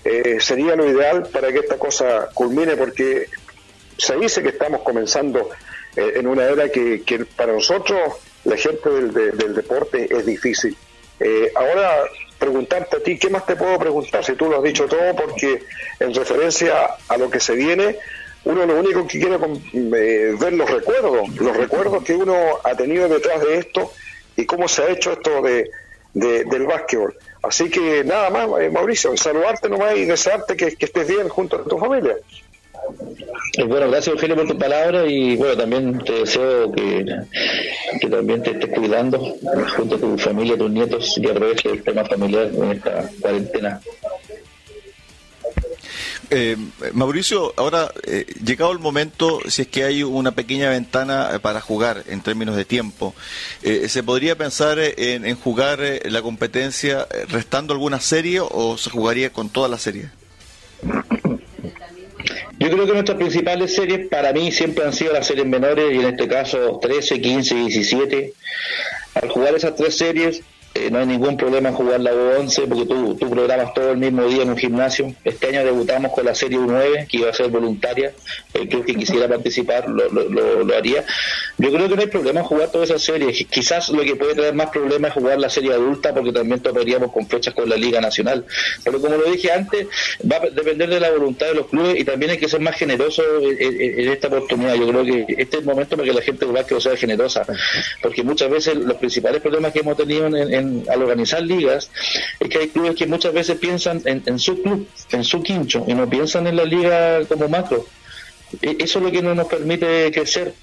eh, 0.03 0.38
sería 0.39 0.75
lo 0.75 0.89
ideal 0.89 1.27
para 1.31 1.51
que 1.51 1.59
esta 1.59 1.77
cosa 1.77 2.29
culmine, 2.33 2.75
porque 2.75 3.27
se 3.97 4.15
dice 4.17 4.41
que 4.41 4.50
estamos 4.50 4.81
comenzando 4.81 5.50
eh, 5.95 6.13
en 6.15 6.27
una 6.27 6.45
era 6.45 6.69
que, 6.69 7.25
para 7.35 7.53
nosotros 7.53 8.13
la 8.45 8.57
gente 8.57 8.89
del, 8.89 9.55
deporte 9.55 10.07
es 10.09 10.25
difícil. 10.25 10.75
Eh, 11.19 11.51
ahora, 11.55 12.03
preguntarte 12.38 12.97
a 12.97 13.00
ti, 13.00 13.17
¿qué 13.17 13.29
más 13.29 13.45
te 13.45 13.55
puedo 13.55 13.77
preguntar? 13.77 14.23
Si 14.25 14.33
tú 14.33 14.50
lo 14.50 14.57
has 14.57 14.63
dicho 14.63 14.85
todo, 14.85 15.15
porque 15.15 15.63
en 16.00 16.13
referencia 16.13 16.88
a 17.07 17.17
lo 17.17 17.29
que 17.29 17.39
se 17.39 17.55
viene, 17.55 17.97
uno 18.45 18.65
lo 18.65 18.79
único 18.79 19.07
que 19.07 19.19
quiere 19.19 19.38
ver 19.38 20.53
los 20.53 20.69
recuerdos, 20.69 21.29
los 21.39 21.55
recuerdos 21.55 22.03
que 22.03 22.13
uno 22.13 22.35
ha 22.63 22.75
tenido 22.75 23.07
detrás 23.07 23.41
de 23.41 23.57
esto 23.57 23.93
y 24.35 24.45
cómo 24.45 24.67
se 24.67 24.83
ha 24.83 24.89
hecho 24.89 25.13
esto 25.13 25.41
de, 25.41 25.69
del 26.13 26.65
básquetbol. 26.65 27.15
Así 27.43 27.69
que 27.69 28.05
nada 28.05 28.29
más, 28.29 28.47
eh, 28.62 28.69
Mauricio, 28.69 29.15
saludarte 29.17 29.67
nomás 29.67 29.97
y 29.97 30.05
desearte 30.05 30.55
que, 30.55 30.75
estés 30.79 31.07
bien 31.07 31.27
junto 31.27 31.57
a 31.57 31.63
tu 31.65 31.77
familia. 31.77 32.15
Eh, 33.57 33.63
bueno, 33.65 33.89
gracias 33.89 34.15
Eugenio 34.15 34.38
por 34.38 34.47
tu 34.47 34.57
palabra 34.57 35.05
y 35.05 35.35
bueno, 35.35 35.57
también 35.57 36.00
te 36.00 36.13
deseo 36.13 36.71
que, 36.71 37.05
también 38.09 38.41
te 38.43 38.51
estés 38.51 38.69
cuidando 38.69 39.19
junto 39.75 39.95
a 39.95 40.00
tu 40.00 40.17
familia, 40.17 40.57
tus 40.57 40.71
nietos 40.71 41.17
y 41.17 41.29
aproveche 41.29 41.69
el 41.69 41.83
tema 41.83 42.05
familiar 42.05 42.50
en 42.53 42.71
esta 42.71 43.09
cuarentena. 43.21 43.81
Eh, 46.36 46.58
Mauricio, 46.94 47.54
ahora, 47.58 47.92
eh, 48.08 48.25
llegado 48.44 48.72
el 48.72 48.80
momento, 48.80 49.40
si 49.48 49.62
es 49.62 49.68
que 49.68 49.84
hay 49.84 50.02
una 50.02 50.32
pequeña 50.32 50.68
ventana 50.68 51.30
eh, 51.32 51.40
para 51.40 51.62
jugar 51.62 52.04
en 52.08 52.22
términos 52.22 52.56
de 52.56 52.66
tiempo, 52.66 53.13
eh, 53.62 53.88
¿se 53.88 54.02
podría 54.02 54.36
pensar 54.36 54.80
en, 54.80 55.28
en 55.28 55.36
jugar 55.36 55.80
la 56.06 56.22
competencia 56.24 57.08
restando 57.30 57.74
alguna 57.74 58.00
serie 58.00 58.40
o 58.42 58.80
se 58.80 58.90
jugaría 58.90 59.30
con 59.32 59.50
toda 59.50 59.70
la 59.70 59.78
serie? 59.78 60.10
Yo 62.58 62.70
creo 62.72 62.88
que 62.88 62.94
nuestras 62.94 63.18
principales 63.18 63.75
series 63.75 64.08
para 64.08 64.34
mí 64.34 64.52
siempre 64.52 64.86
han 64.86 64.94
sido 64.94 65.13
las 65.13 65.28
series 65.28 65.46
menores 65.46 65.94
y 65.94 66.00
en 66.00 66.08
este 66.08 66.28
caso 66.28 66.80
13, 66.82 67.22
15, 67.22 67.56
17. 67.56 68.34
Al 69.22 69.30
jugar 69.30 69.54
esas 69.54 69.75
tres 69.75 69.96
series 69.98 70.42
no 70.92 71.00
hay 71.00 71.06
ningún 71.06 71.38
problema 71.38 71.70
en 71.70 71.75
jugar 71.75 72.00
la 72.02 72.13
U11 72.13 72.68
porque 72.68 72.86
tú, 72.86 73.16
tú 73.16 73.30
programas 73.30 73.74
todo 73.74 73.92
el 73.92 73.98
mismo 73.98 74.25
día 74.25 74.44
en 74.44 74.50
un 74.50 74.58
gimnasio. 74.58 75.13
Este 75.24 75.48
año 75.48 75.63
debutamos 75.63 76.12
con 76.12 76.25
la 76.25 76.36
serie 76.36 76.58
U9 76.58 77.08
que 77.08 77.18
iba 77.18 77.30
a 77.30 77.34
ser 77.34 77.50
voluntaria. 77.50 78.13
El 78.54 78.68
club 78.68 78.86
que 78.86 78.96
quisiera 78.96 79.28
participar 79.28 79.90
lo, 79.90 80.10
lo, 80.10 80.75
haría. 80.75 81.06
Yo 81.58 81.72
creo 81.72 81.88
que 81.88 81.96
no 81.96 82.02
hay 82.02 82.08
problema 82.08 82.42
en 82.42 82.46
jugar 82.46 82.72
todas 82.72 82.90
esas 82.90 83.02
series. 83.02 83.46
Quizás 83.50 83.90
lo 83.90 84.04
que 84.04 84.16
puede 84.16 84.36
traer 84.36 84.54
más 84.54 84.70
problemas 84.70 85.10
es 85.10 85.16
jugar 85.16 85.40
la 85.40 85.50
serie 85.50 85.74
adulta 85.74 86.13
porque 86.13 86.32
también 86.32 86.60
toparíamos 86.60 87.12
con 87.12 87.28
fechas 87.28 87.54
con 87.54 87.70
la 87.70 87.75
Liga 87.75 88.02
Nacional. 88.02 88.46
Pero 88.84 89.00
como 89.02 89.18
lo 89.18 89.32
dije 89.32 89.52
antes, 89.52 89.88
va 90.30 90.38
a 90.38 90.50
depender 90.50 90.90
de 90.90 91.00
la 91.00 91.12
voluntad 91.12 91.48
de 91.48 91.56
los 91.56 91.68
clubes 91.68 92.00
y 92.00 92.04
también 92.04 92.32
hay 92.32 92.38
que 92.38 92.50
ser 92.50 92.60
más 92.60 92.75
generosos 92.75 93.25
en, 93.42 93.82
en, 93.82 94.00
en 94.00 94.10
esta 94.10 94.28
oportunidad. 94.28 94.75
Yo 94.75 94.88
creo 94.88 95.04
que 95.04 95.25
este 95.30 95.58
es 95.58 95.62
el 95.62 95.66
momento 95.66 95.96
para 95.96 96.08
que 96.08 96.13
la 96.13 96.22
gente 96.22 96.46
del 96.46 96.54
básquet 96.54 96.80
sea 96.80 96.98
generosa. 96.98 97.46
Porque 98.02 98.24
muchas 98.24 98.50
veces 98.50 98.75
los 98.75 98.98
principales 98.98 99.42
problemas 99.42 99.72
que 99.72 99.80
hemos 99.80 99.98
tenido 99.98 100.28
en, 100.28 100.54
en 100.54 100.73
al 100.89 101.01
organizar 101.01 101.42
ligas 101.42 101.89
es 102.39 102.50
que 102.50 102.60
hay 102.60 102.68
clubes 102.70 102.96
que 102.96 103.08
muchas 103.08 103.34
veces 103.34 103.58
piensan 103.58 104.01
en, 104.06 104.24
en, 104.25 104.39
su 104.39 104.62
club, 104.62 104.88
en 105.12 105.24
su 105.24 105.42
quincho, 105.42 105.86
y 105.88 105.94
no 105.94 106.10
piensan 106.10 106.48
en 106.48 106.56
la 106.56 106.65
liga 106.65 107.24
como 107.25 107.48
macro. 107.48 107.86
E, 108.62 108.77
eso 108.80 109.00
es 109.00 109.06
lo 109.06 109.12
que 109.12 109.22
no 109.22 109.36
nos 109.36 109.48
permite 109.48 110.12
crecer. 110.12 110.53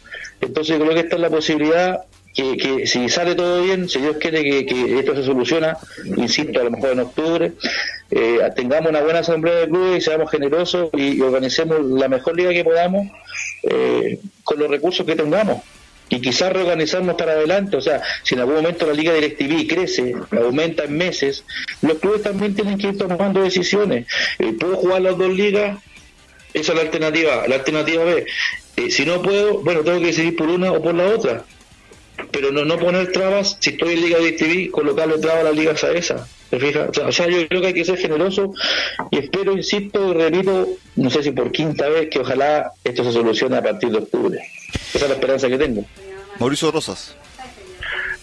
Entonces 0.41 0.79
creo 0.79 0.95
que 0.95 1.01
esta 1.01 1.17
es 1.17 1.23
la 1.23 1.31
posibilidad 1.31 2.01
que, 2.35 2.87
si 2.87 3.09
sale 3.09 3.35
todo 3.35 3.63
bien, 3.63 3.89
si 3.89 4.01
Dios 4.01 4.17
quiere 4.19 4.43
que, 4.43 4.65
que, 4.65 4.99
esto 4.99 5.15
se 5.15 5.25
soluciona, 5.25 5.77
insisto, 6.17 6.61
a 6.61 6.65
lo 6.65 6.71
mejor 6.71 6.91
en 6.93 7.01
octubre, 7.01 7.53
eh, 8.11 8.39
tengamos 8.55 8.91
una 8.91 9.03
buena 9.03 9.19
asamblea 9.19 9.57
de 9.57 9.69
clubes 9.69 9.99
y 9.99 10.01
seamos 10.01 10.31
generosos 10.31 10.91
y, 10.95 11.19
y 11.19 11.21
organicemos 11.21 11.85
la 11.85 12.09
mejor 12.09 12.37
liga 12.37 12.51
que 12.51 12.65
podamos 12.65 13.09
eh, 13.65 14.19
con 14.45 14.59
los 14.59 14.71
recursos 14.71 15.05
que 15.05 15.17
tengamos 15.17 15.61
y 16.11 16.21
quizás 16.21 16.53
reorganizarnos 16.53 17.15
para 17.15 17.33
adelante. 17.33 17.77
O 17.77 17.81
sea, 17.81 18.03
si 18.23 18.35
en 18.35 18.41
algún 18.41 18.57
momento 18.57 18.87
la 18.87 18.93
Liga 18.93 19.15
DirecTV 19.15 19.67
crece, 19.67 20.15
aumenta 20.33 20.85
en 20.85 20.99
meses, 20.99 21.45
los 21.81 21.99
clubes 21.99 22.23
también 22.23 22.55
tienen 22.55 22.77
que 22.77 22.89
ir 22.89 22.99
tomando 22.99 23.43
decisiones. 23.43 24.07
Eh, 24.39 24.53
¿Puedo 24.59 24.77
jugar 24.77 25.01
las 25.03 25.17
dos 25.17 25.31
ligas? 25.31 25.79
Esa 26.53 26.73
es 26.73 26.77
la 26.77 26.83
alternativa. 26.83 27.47
La 27.47 27.55
alternativa 27.55 28.05
B. 28.05 28.27
Eh, 28.77 28.91
si 28.91 29.07
no 29.07 29.23
puedo, 29.23 29.61
bueno, 29.61 29.83
tengo 29.83 30.01
que 30.01 30.07
decidir 30.07 30.37
por 30.37 30.49
una 30.49 30.73
o 30.73 30.83
por 30.83 30.95
la 30.95 31.07
otra. 31.07 31.45
Pero 32.33 32.51
no, 32.51 32.65
no 32.65 32.77
poner 32.77 33.13
trabas, 33.13 33.57
si 33.61 33.71
estoy 33.71 33.95
en 33.95 34.03
Liga 34.03 34.19
DirecTV, 34.19 34.71
colocarle 34.71 35.19
trabas 35.19 35.41
a 35.41 35.45
las 35.45 35.57
ligas 35.57 35.85
a 35.85 35.93
esa. 35.93 36.29
¿Te 36.51 36.59
fijas? 36.59 36.91
O 36.99 37.13
sea, 37.13 37.29
yo 37.29 37.47
creo 37.47 37.61
que 37.61 37.69
hay 37.69 37.75
que 37.75 37.85
ser 37.85 37.97
generoso 37.97 38.53
y 39.11 39.19
espero, 39.19 39.57
insisto, 39.57 40.13
repito, 40.13 40.69
no 40.97 41.09
sé 41.09 41.23
si 41.23 41.31
por 41.31 41.53
quinta 41.53 41.89
vez, 41.89 42.11
que 42.11 42.19
ojalá 42.19 42.73
esto 42.83 43.05
se 43.05 43.13
solucione 43.13 43.57
a 43.57 43.63
partir 43.63 43.91
de 43.91 43.99
octubre. 43.99 44.39
Esa 44.93 45.05
es 45.05 45.09
la 45.09 45.15
esperanza 45.15 45.49
que 45.49 45.59
tengo. 45.59 45.87
Mauricio 46.41 46.73
Rosas. 46.73 47.17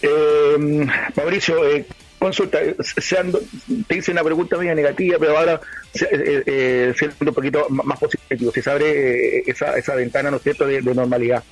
Eh, 0.02 0.86
Mauricio, 1.16 1.66
eh, 1.66 1.86
consulta, 2.18 2.58
seando, 2.82 3.40
te 3.86 3.96
hice 3.96 4.12
una 4.12 4.22
pregunta 4.22 4.58
media 4.58 4.74
negativa, 4.74 5.16
pero 5.18 5.38
ahora 5.38 5.60
eh, 5.94 6.42
eh, 6.44 6.94
siendo 6.98 7.16
un 7.20 7.34
poquito 7.34 7.66
más 7.70 7.98
positivo, 7.98 8.52
si 8.52 8.60
se 8.60 8.70
abre 8.70 9.38
esa, 9.46 9.78
esa 9.78 9.94
ventana, 9.94 10.30
¿no 10.30 10.36
es 10.36 10.42
cierto?, 10.42 10.66
de, 10.66 10.82
de 10.82 10.94
normalidad. 10.94 11.42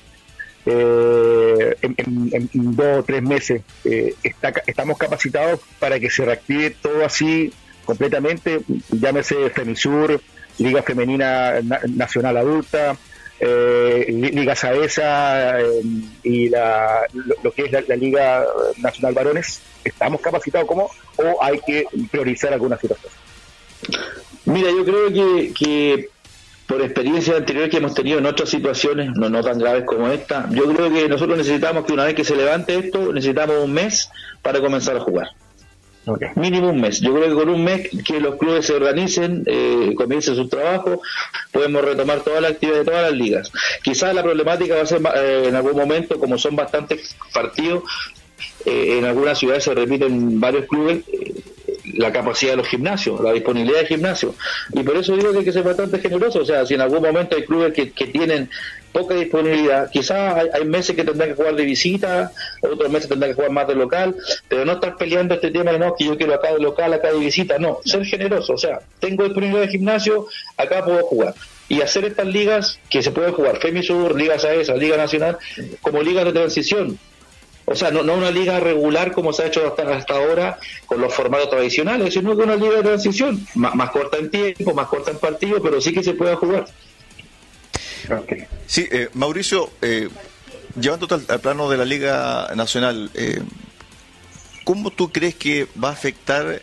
Eh, 0.69 1.77
en, 1.81 2.29
en, 2.33 2.49
dos 2.75 2.99
o 2.99 3.03
tres 3.03 3.23
meses 3.23 3.61
eh, 3.85 4.13
estamos 4.65 4.97
capacitados 4.97 5.61
para 5.79 5.97
que 5.97 6.09
se 6.09 6.25
reactive 6.25 6.71
todo 6.71 7.05
así 7.05 7.53
completamente, 7.85 8.59
llámese 8.91 9.49
Femisur, 9.51 10.19
Liga 10.57 10.83
Femenina 10.83 11.61
Na 11.63 11.79
Nacional 11.87 12.35
Adulta, 12.35 12.97
eh, 13.39 14.07
Liga 14.09 14.55
Saesa 14.55 15.61
eh, 15.61 15.81
y 16.23 16.49
la, 16.49 17.03
lo, 17.41 17.51
que 17.53 17.63
es 17.63 17.71
la, 17.71 17.81
la, 17.87 17.95
Liga 17.95 18.45
Nacional 18.77 19.13
Varones, 19.13 19.61
¿estamos 19.85 20.19
capacitados 20.19 20.67
como 20.67 20.89
o 21.15 21.41
hay 21.41 21.61
que 21.65 21.85
priorizar 22.11 22.51
algunas 22.51 22.81
situaciones? 22.81 23.17
Mira, 24.43 24.69
yo 24.69 24.83
creo 24.83 25.13
que, 25.13 25.53
que 25.53 26.09
por 26.67 26.81
experiencias 26.81 27.37
anteriores 27.37 27.71
que 27.71 27.77
hemos 27.77 27.93
tenido 27.93 28.19
en 28.19 28.25
otras 28.25 28.49
situaciones, 28.49 29.11
no, 29.15 29.29
no 29.29 29.41
tan 29.41 29.57
graves 29.57 29.85
como 29.85 30.09
esta, 30.09 30.49
yo 30.51 30.65
creo 30.73 30.91
que 30.91 31.07
nosotros 31.07 31.37
necesitamos 31.37 31.85
que 31.85 31.93
una 31.93 32.05
vez 32.05 32.13
que 32.13 32.25
se 32.25 32.35
levante 32.35 32.77
esto, 32.77 33.13
necesitamos 33.13 33.63
un 33.63 33.73
mes 33.73 34.09
para 34.41 34.59
comenzar 34.59 34.97
a 34.97 34.99
jugar. 34.99 35.29
Okay. 36.05 36.29
Mínimo 36.35 36.69
un 36.69 36.79
mes. 36.79 37.01
Yo 37.01 37.13
creo 37.13 37.27
que 37.27 37.33
con 37.33 37.49
un 37.49 37.65
mes 37.65 37.89
que 38.05 38.21
los 38.21 38.37
clubes 38.37 38.65
se 38.65 38.73
organicen, 38.73 39.43
eh, 39.45 39.93
comiencen 39.97 40.35
su 40.35 40.47
trabajo, 40.47 41.01
podemos 41.51 41.83
retomar 41.83 42.21
toda 42.21 42.39
la 42.39 42.47
actividad 42.49 42.79
de 42.79 42.85
todas 42.85 43.11
las 43.11 43.19
ligas. 43.19 43.51
Quizás 43.83 44.15
la 44.15 44.23
problemática 44.23 44.75
va 44.75 44.83
a 44.83 44.85
ser 44.85 45.01
eh, 45.15 45.45
en 45.47 45.55
algún 45.55 45.75
momento, 45.75 46.17
como 46.17 46.37
son 46.37 46.55
bastantes 46.55 47.13
partidos, 47.33 47.83
eh, 48.65 48.97
en 48.99 49.05
algunas 49.05 49.37
ciudades 49.37 49.63
se 49.63 49.73
repiten 49.73 50.39
varios 50.39 50.65
clubes, 50.65 51.03
la 51.97 52.11
capacidad 52.11 52.51
de 52.51 52.57
los 52.57 52.67
gimnasios, 52.67 53.19
la 53.21 53.33
disponibilidad 53.33 53.81
de 53.81 53.87
gimnasios. 53.87 54.35
Y 54.73 54.83
por 54.83 54.95
eso 54.97 55.15
digo 55.15 55.31
que 55.31 55.39
hay 55.39 55.45
que 55.45 55.51
ser 55.51 55.63
bastante 55.63 55.99
generoso. 55.99 56.39
O 56.39 56.45
sea, 56.45 56.65
si 56.65 56.75
en 56.75 56.81
algún 56.81 57.01
momento 57.01 57.35
hay 57.35 57.43
clubes 57.43 57.73
que, 57.73 57.91
que 57.91 58.07
tienen 58.07 58.49
poca 58.91 59.15
disponibilidad, 59.15 59.89
quizás 59.91 60.47
hay, 60.53 60.65
meses 60.65 60.95
que 60.95 61.03
tendrán 61.03 61.29
que 61.29 61.35
jugar 61.35 61.55
de 61.55 61.65
visita, 61.65 62.31
otros 62.61 62.89
meses 62.89 63.09
tendrán 63.09 63.31
que 63.31 63.35
jugar 63.35 63.51
más 63.51 63.67
de 63.67 63.75
local, 63.75 64.15
pero 64.47 64.65
no 64.65 64.73
estar 64.73 64.95
peleando 64.97 65.35
este 65.35 65.51
tema 65.51 65.71
de 65.71 65.79
no, 65.79 65.95
que 65.95 66.05
yo 66.05 66.17
quiero 66.17 66.33
acá 66.33 66.53
de 66.53 66.59
local, 66.59 66.93
acá 66.93 67.11
de 67.11 67.19
visita. 67.19 67.57
No, 67.57 67.79
ser 67.83 68.05
generoso. 68.05 68.53
O 68.53 68.57
sea, 68.57 68.79
tengo 68.99 69.23
disponibilidad 69.23 69.65
de 69.65 69.71
gimnasio, 69.71 70.27
acá 70.55 70.85
puedo 70.85 71.03
jugar. 71.03 71.33
Y 71.69 71.81
hacer 71.81 72.05
estas 72.05 72.27
ligas 72.27 72.79
que 72.89 73.01
se 73.01 73.11
pueden 73.11 73.33
jugar, 73.33 73.57
Femisur, 73.57 74.15
Liga 74.15 74.39
SAESA, 74.39 74.75
Liga 74.75 74.95
Nacional, 74.95 75.37
como 75.81 76.01
ligas 76.01 76.23
de 76.25 76.31
transición 76.31 76.97
o 77.69 77.75
sea, 77.75 77.91
no, 77.91 78.01
no 78.01 78.13
una 78.15 78.31
liga 78.31 78.61
regular 78.61 79.11
como 79.11 79.33
se 79.33 79.43
ha 79.43 79.47
hecho 79.47 79.75
hasta, 79.77 80.13
ahora 80.13 80.57
con 80.85 81.01
los 81.01 81.13
formatos 81.13 81.49
tradicionales, 81.49 82.13
sino 82.13 82.35
que 82.37 82.43
una 82.43 82.55
liga 82.55 82.77
de 82.77 82.83
transición, 82.83 83.45
más, 83.55 83.89
corta 83.89 84.17
en 84.17 84.31
tiempo, 84.31 84.73
más 84.73 84.87
corta 84.87 85.11
en 85.11 85.17
partido, 85.17 85.61
pero 85.61 85.81
sí 85.81 85.91
que 85.91 86.01
se 86.01 86.13
pueda 86.13 86.37
jugar. 86.37 86.65
Okay. 88.09 88.45
Sí, 88.67 88.87
eh, 88.89 89.09
Mauricio, 89.13 89.69
eh, 89.81 90.07
llevándote 90.79 91.15
al, 91.15 91.25
al, 91.27 91.41
plano 91.41 91.69
de 91.69 91.75
la 91.75 91.83
Liga 91.83 92.51
Nacional, 92.55 93.11
eh, 93.15 93.41
¿cómo 94.63 94.89
tú 94.89 95.11
crees 95.11 95.35
que 95.35 95.67
va 95.83 95.89
a 95.89 95.91
afectar 95.91 96.61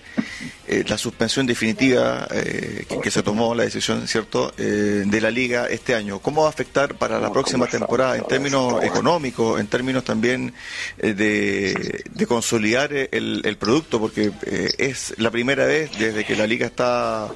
eh, 0.66 0.84
la 0.88 0.98
suspensión 0.98 1.46
definitiva 1.46 2.26
eh, 2.30 2.86
que, 2.88 3.00
que, 3.00 3.10
se 3.10 3.22
tomó 3.22 3.54
la 3.54 3.64
decisión, 3.64 4.06
¿cierto?, 4.08 4.52
eh, 4.56 5.04
de 5.06 5.20
la 5.20 5.30
liga 5.30 5.68
este 5.68 5.94
año. 5.94 6.18
¿Cómo 6.20 6.42
va 6.42 6.48
a 6.48 6.50
afectar 6.50 6.94
para 6.94 7.18
la 7.18 7.30
próxima 7.32 7.66
temporada 7.66 8.16
en 8.16 8.24
términos 8.24 8.82
económicos, 8.82 9.60
en 9.60 9.66
términos 9.66 10.04
también 10.04 10.54
eh, 10.98 11.14
de, 11.14 12.04
de, 12.10 12.26
consolidar 12.26 12.92
el, 12.92 13.42
el 13.44 13.56
producto? 13.56 14.00
Porque 14.00 14.32
eh, 14.46 14.70
es 14.78 15.14
la 15.18 15.30
primera 15.30 15.66
vez 15.66 15.90
desde 15.98 16.24
que 16.24 16.36
la 16.36 16.46
liga 16.46 16.66
está 16.66 17.28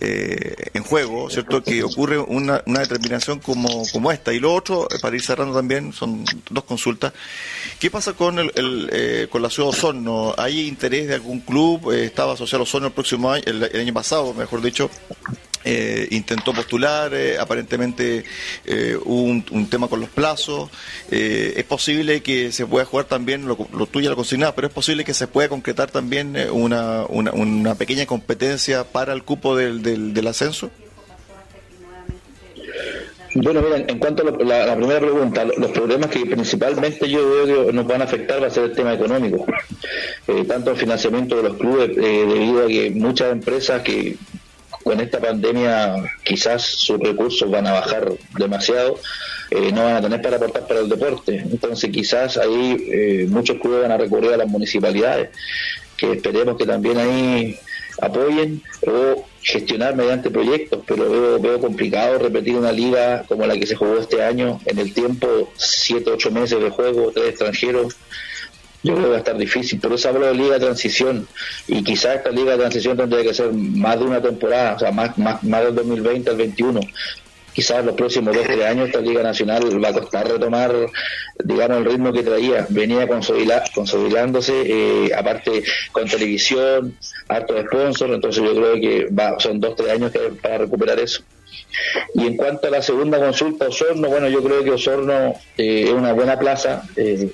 en 0.00 0.82
juego, 0.82 1.28
¿cierto?, 1.30 1.62
que 1.62 1.82
ocurre 1.82 2.18
una, 2.18 2.62
una 2.66 2.80
determinación 2.80 3.40
como, 3.40 3.84
como 3.92 4.12
esta. 4.12 4.32
Y 4.32 4.40
lo 4.40 4.54
otro, 4.54 4.86
para 5.00 5.16
ir 5.16 5.22
cerrando 5.22 5.54
también, 5.54 5.92
son 5.92 6.24
dos 6.50 6.64
consultas. 6.64 7.12
¿Qué 7.78 7.90
pasa 7.90 8.12
con, 8.12 8.38
el, 8.38 8.52
el 8.54 9.28
con 9.28 9.42
la 9.42 9.50
ciudad 9.50 9.70
de 9.70 9.76
Osorno? 9.76 10.34
¿Hay 10.36 10.68
interés 10.68 11.08
de 11.08 11.14
algún 11.14 11.40
club? 11.40 11.92
¿Estaba 11.92 12.34
asociado 12.34 12.62
a 12.62 12.64
Osorno 12.64 12.88
el 12.88 12.92
próximo 12.92 13.30
año, 13.30 13.44
el 13.46 13.80
año 13.80 13.94
pasado, 13.94 14.34
mejor 14.34 14.62
dicho, 14.62 14.90
eh, 15.68 16.08
intentó 16.12 16.54
postular, 16.54 17.12
eh, 17.12 17.38
aparentemente 17.38 18.24
eh, 18.64 18.96
hubo 19.04 19.22
un, 19.22 19.44
un, 19.50 19.68
tema 19.68 19.86
con 19.88 20.00
los 20.00 20.08
plazos, 20.08 20.70
eh, 21.10 21.52
es 21.56 21.64
posible 21.64 22.22
que 22.22 22.52
se 22.52 22.66
pueda 22.66 22.86
jugar 22.86 23.04
también, 23.04 23.46
lo, 23.46 23.58
lo 23.76 23.86
tuyo 23.86 24.08
lo 24.08 24.16
consignado, 24.16 24.54
pero 24.54 24.68
es 24.68 24.72
posible 24.72 25.04
que 25.04 25.12
se 25.12 25.26
pueda 25.26 25.50
concretar 25.50 25.90
también 25.90 26.36
eh, 26.36 26.50
una, 26.50 27.04
una, 27.08 27.32
una 27.32 27.74
pequeña 27.74 28.06
competencia 28.06 28.84
para 28.84 29.12
el 29.12 29.24
cupo 29.24 29.56
del, 29.56 29.82
del, 29.82 30.14
del 30.14 30.26
ascenso. 30.26 30.70
Bueno, 33.34 33.60
mira, 33.60 33.76
en 33.76 33.98
cuanto 33.98 34.22
a 34.22 34.44
la, 34.44 34.66
la, 34.66 34.76
primera 34.76 35.00
pregunta, 35.00 35.44
los 35.44 35.70
problemas 35.70 36.08
que 36.10 36.24
principalmente 36.24 37.08
yo 37.08 37.28
veo 37.28 37.66
que 37.66 37.72
nos 37.72 37.86
van 37.86 38.00
a 38.00 38.04
afectar 38.04 38.42
va 38.42 38.46
a 38.46 38.50
ser 38.50 38.64
el 38.64 38.72
tema 38.72 38.94
económico. 38.94 39.44
Eh, 40.26 40.44
tanto 40.44 40.70
el 40.70 40.76
financiamiento 40.76 41.36
de 41.36 41.42
los 41.42 41.56
clubes, 41.56 41.90
eh, 41.90 42.26
debido 42.26 42.64
a 42.64 42.68
que 42.68 42.90
muchas 42.90 43.30
empresas 43.32 43.82
que 43.82 44.16
con 44.82 45.00
esta 45.00 45.20
pandemia 45.20 45.96
quizás 46.24 46.62
sus 46.62 46.98
recursos 46.98 47.50
van 47.50 47.66
a 47.66 47.72
bajar 47.72 48.12
demasiado, 48.38 48.98
eh, 49.50 49.72
no 49.72 49.84
van 49.84 49.96
a 49.96 50.00
tener 50.00 50.22
para 50.22 50.36
aportar 50.36 50.66
para 50.66 50.80
el 50.80 50.88
deporte. 50.88 51.36
Entonces 51.36 51.90
quizás 51.90 52.36
ahí 52.36 52.76
eh, 52.90 53.26
muchos 53.28 53.58
clubes 53.58 53.82
van 53.82 53.92
a 53.92 53.96
recurrir 53.96 54.32
a 54.32 54.36
las 54.36 54.48
municipalidades, 54.48 55.30
que 55.96 56.12
esperemos 56.12 56.56
que 56.56 56.66
también 56.66 56.98
ahí 56.98 57.58
apoyen 58.00 58.62
o 58.86 59.24
gestionar 59.42 59.96
mediante 59.96 60.30
proyectos, 60.30 60.82
pero 60.86 61.10
veo, 61.10 61.40
veo 61.40 61.60
complicado 61.60 62.18
repetir 62.18 62.54
una 62.56 62.72
liga 62.72 63.24
como 63.26 63.46
la 63.46 63.56
que 63.56 63.66
se 63.66 63.74
jugó 63.74 63.98
este 63.98 64.22
año 64.22 64.60
en 64.66 64.78
el 64.78 64.92
tiempo, 64.92 65.52
siete, 65.56 66.10
ocho 66.10 66.30
meses 66.30 66.60
de 66.60 66.70
juego, 66.70 67.10
tres 67.12 67.30
extranjeros, 67.30 67.96
yo 68.82 68.94
creo 68.94 69.04
que 69.04 69.10
va 69.10 69.16
a 69.16 69.18
estar 69.18 69.36
difícil. 69.36 69.80
Por 69.80 69.92
eso 69.92 70.08
hablo 70.08 70.26
de 70.26 70.34
liga 70.34 70.54
de 70.54 70.60
transición 70.60 71.26
y 71.66 71.82
quizás 71.82 72.16
esta 72.16 72.30
liga 72.30 72.52
de 72.52 72.58
transición 72.58 72.96
tendría 72.96 73.22
que 73.22 73.34
ser 73.34 73.52
más 73.52 73.98
de 73.98 74.04
una 74.04 74.22
temporada, 74.22 74.74
o 74.74 74.78
sea, 74.78 74.92
más, 74.92 75.16
más, 75.18 75.42
más 75.42 75.64
del 75.64 75.74
2020 75.74 76.30
al 76.30 76.36
21. 76.36 76.80
Quizás 77.52 77.84
los 77.84 77.96
próximos 77.96 78.36
dos 78.36 78.46
tres 78.46 78.64
años 78.64 78.86
esta 78.86 79.00
liga 79.00 79.20
nacional 79.20 79.84
va 79.84 79.88
a 79.88 79.92
costar 79.92 80.28
retomar, 80.28 80.72
digamos, 81.42 81.78
el 81.78 81.84
ritmo 81.86 82.12
que 82.12 82.22
traía. 82.22 82.66
Venía 82.68 83.08
consolidándose, 83.08 84.62
eh, 84.64 85.10
aparte 85.12 85.64
con 85.90 86.06
televisión, 86.08 86.96
harto 87.26 87.60
sponsor, 87.60 88.10
entonces 88.10 88.44
yo 88.44 88.54
creo 88.54 88.74
que 88.74 89.06
va, 89.12 89.40
son 89.40 89.58
dos 89.58 89.74
tres 89.74 89.90
años 89.90 90.12
que, 90.12 90.20
para 90.40 90.58
recuperar 90.58 91.00
eso. 91.00 91.24
Y 92.14 92.28
en 92.28 92.36
cuanto 92.36 92.68
a 92.68 92.70
la 92.70 92.80
segunda 92.80 93.18
consulta, 93.18 93.66
Osorno, 93.66 94.08
bueno, 94.08 94.28
yo 94.28 94.40
creo 94.42 94.62
que 94.62 94.70
Osorno 94.70 95.34
eh, 95.56 95.84
es 95.86 95.90
una 95.90 96.12
buena 96.12 96.38
plaza. 96.38 96.84
Eh, 96.94 97.28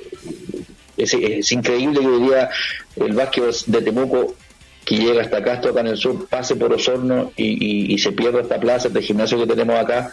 es, 0.96 1.52
increíble 1.52 2.00
que 2.00 2.06
hoy 2.06 2.22
día 2.22 2.50
el 2.96 3.14
básquet 3.14 3.44
de 3.66 3.82
Temuco 3.82 4.36
que 4.84 4.96
llega 4.96 5.22
hasta 5.22 5.38
acá, 5.38 5.54
acá 5.54 5.80
en 5.80 5.86
el 5.86 5.96
sur, 5.96 6.28
pase 6.28 6.56
por 6.56 6.72
Osorno 6.72 7.32
y, 7.36 7.92
y, 7.94 7.98
se 7.98 8.12
pierda 8.12 8.40
esta 8.40 8.58
plaza, 8.60 8.88
este 8.88 9.00
gimnasio 9.00 9.38
que 9.38 9.46
tenemos 9.46 9.76
acá. 9.76 10.10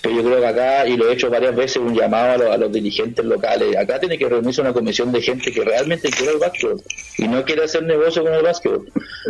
Pero 0.00 0.16
yo 0.16 0.24
creo 0.24 0.40
que 0.40 0.46
acá, 0.46 0.86
y 0.86 0.96
lo 0.96 1.08
he 1.08 1.12
hecho 1.12 1.28
varias 1.30 1.54
veces, 1.54 1.76
un 1.76 1.94
llamado 1.94 2.50
a, 2.50 2.56
los, 2.56 2.72
dirigentes 2.72 3.24
locales. 3.24 3.76
Acá 3.76 4.00
tiene 4.00 4.18
que 4.18 4.28
reunirse 4.28 4.60
una 4.60 4.72
comisión 4.72 5.12
de 5.12 5.20
gente 5.20 5.52
que 5.52 5.62
realmente 5.62 6.10
quiere 6.10 6.32
el 6.32 6.38
básquet 6.38 6.82
y 7.18 7.28
no 7.28 7.44
quiere 7.44 7.64
hacer 7.64 7.82
negocio 7.82 8.22
con 8.22 8.32
el 8.32 8.42
básquet. 8.42 8.80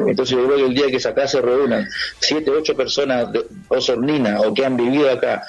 Entonces 0.06 0.36
yo 0.36 0.44
creo 0.46 0.56
que 0.58 0.64
el 0.64 0.74
día 0.74 0.86
que 0.86 1.08
acá 1.08 1.26
se 1.26 1.40
reúnan 1.40 1.88
siete, 2.20 2.50
ocho 2.50 2.74
personas 2.76 3.32
de 3.32 3.44
osornina 3.68 4.40
o 4.40 4.54
que 4.54 4.64
han 4.64 4.76
vivido 4.76 5.10
acá 5.10 5.42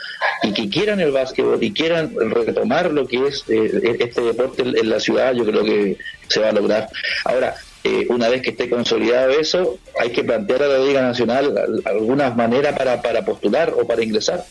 y 0.44 0.54
que 0.54 0.70
quieran 0.70 1.00
el 1.00 1.12
básquet 1.12 1.46
y 1.62 1.72
quieran 1.72 2.14
retomar 2.32 2.92
lo 2.92 3.08
que 3.08 3.28
es 3.28 3.44
eh, 3.48 3.98
este 4.00 4.22
deporte 4.22 4.64
en 4.64 4.90
la 4.90 5.00
ciudad, 5.00 5.34
yo 5.34 5.46
creo 5.46 5.64
que 5.64 5.98
se 6.28 6.40
va 6.40 6.50
a 6.50 6.52
lograr. 6.52 6.90
Ahora, 7.24 7.56
eh, 7.88 8.08
una 8.10 8.30
vez 8.30 8.42
que 8.42 8.50
esté 8.50 8.68
consolidado 8.68 9.30
eso, 9.30 9.78
hay 10.00 10.10
que 10.10 10.24
plantear 10.24 10.64
a 10.64 10.68
la 10.68 10.80
Liga 10.80 11.04
Nacional 11.04 11.54
algunas 11.86 12.36
maneras 12.36 12.76
para, 12.76 13.00
para 13.00 13.24
postular 13.24 13.76
o 13.78 13.86
para 13.86 14.04
ingresar. 14.04 14.44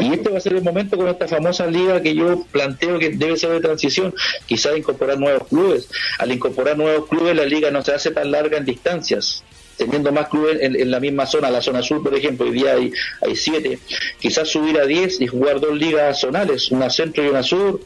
Y 0.00 0.12
este 0.12 0.30
va 0.30 0.38
a 0.38 0.40
ser 0.40 0.54
el 0.54 0.64
momento 0.64 0.96
con 0.96 1.06
esta 1.06 1.28
famosa 1.28 1.68
liga 1.68 2.02
que 2.02 2.12
yo 2.12 2.44
planteo 2.50 2.98
que 2.98 3.10
debe 3.10 3.36
ser 3.36 3.50
de 3.50 3.60
transición, 3.60 4.12
quizás 4.46 4.76
incorporar 4.76 5.16
nuevos 5.16 5.46
clubes. 5.46 5.88
Al 6.18 6.32
incorporar 6.32 6.76
nuevos 6.76 7.08
clubes, 7.08 7.36
la 7.36 7.44
liga 7.44 7.70
no 7.70 7.82
se 7.82 7.94
hace 7.94 8.10
tan 8.10 8.32
larga 8.32 8.58
en 8.58 8.64
distancias 8.64 9.44
teniendo 9.76 10.12
más 10.12 10.28
clubes 10.28 10.58
en, 10.60 10.90
la 10.90 11.00
misma 11.00 11.24
zona, 11.24 11.50
la 11.50 11.62
zona 11.62 11.82
sur, 11.82 12.02
por 12.02 12.14
ejemplo, 12.14 12.46
hoy 12.46 12.52
día 12.52 12.74
hay, 12.74 12.92
hay 13.20 13.34
siete, 13.34 13.78
quizás 14.20 14.46
subir 14.48 14.78
a 14.78 14.84
diez 14.84 15.20
y 15.20 15.26
jugar 15.26 15.60
dos 15.60 15.74
ligas 15.74 16.20
zonales, 16.20 16.70
una 16.70 16.90
centro 16.90 17.24
y 17.24 17.28
una 17.28 17.42
sur, 17.42 17.80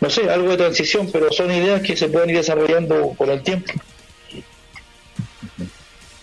no 0.00 0.10
sé, 0.10 0.28
algo 0.28 0.50
de 0.50 0.56
transición, 0.58 1.08
pero 1.10 1.32
son 1.32 1.50
ideas 1.50 1.80
que 1.80 1.96
se 1.96 2.08
pueden 2.08 2.30
ir 2.30 2.36
desarrollando 2.36 3.14
con 3.16 3.30
el 3.30 3.42
tiempo. 3.42 3.72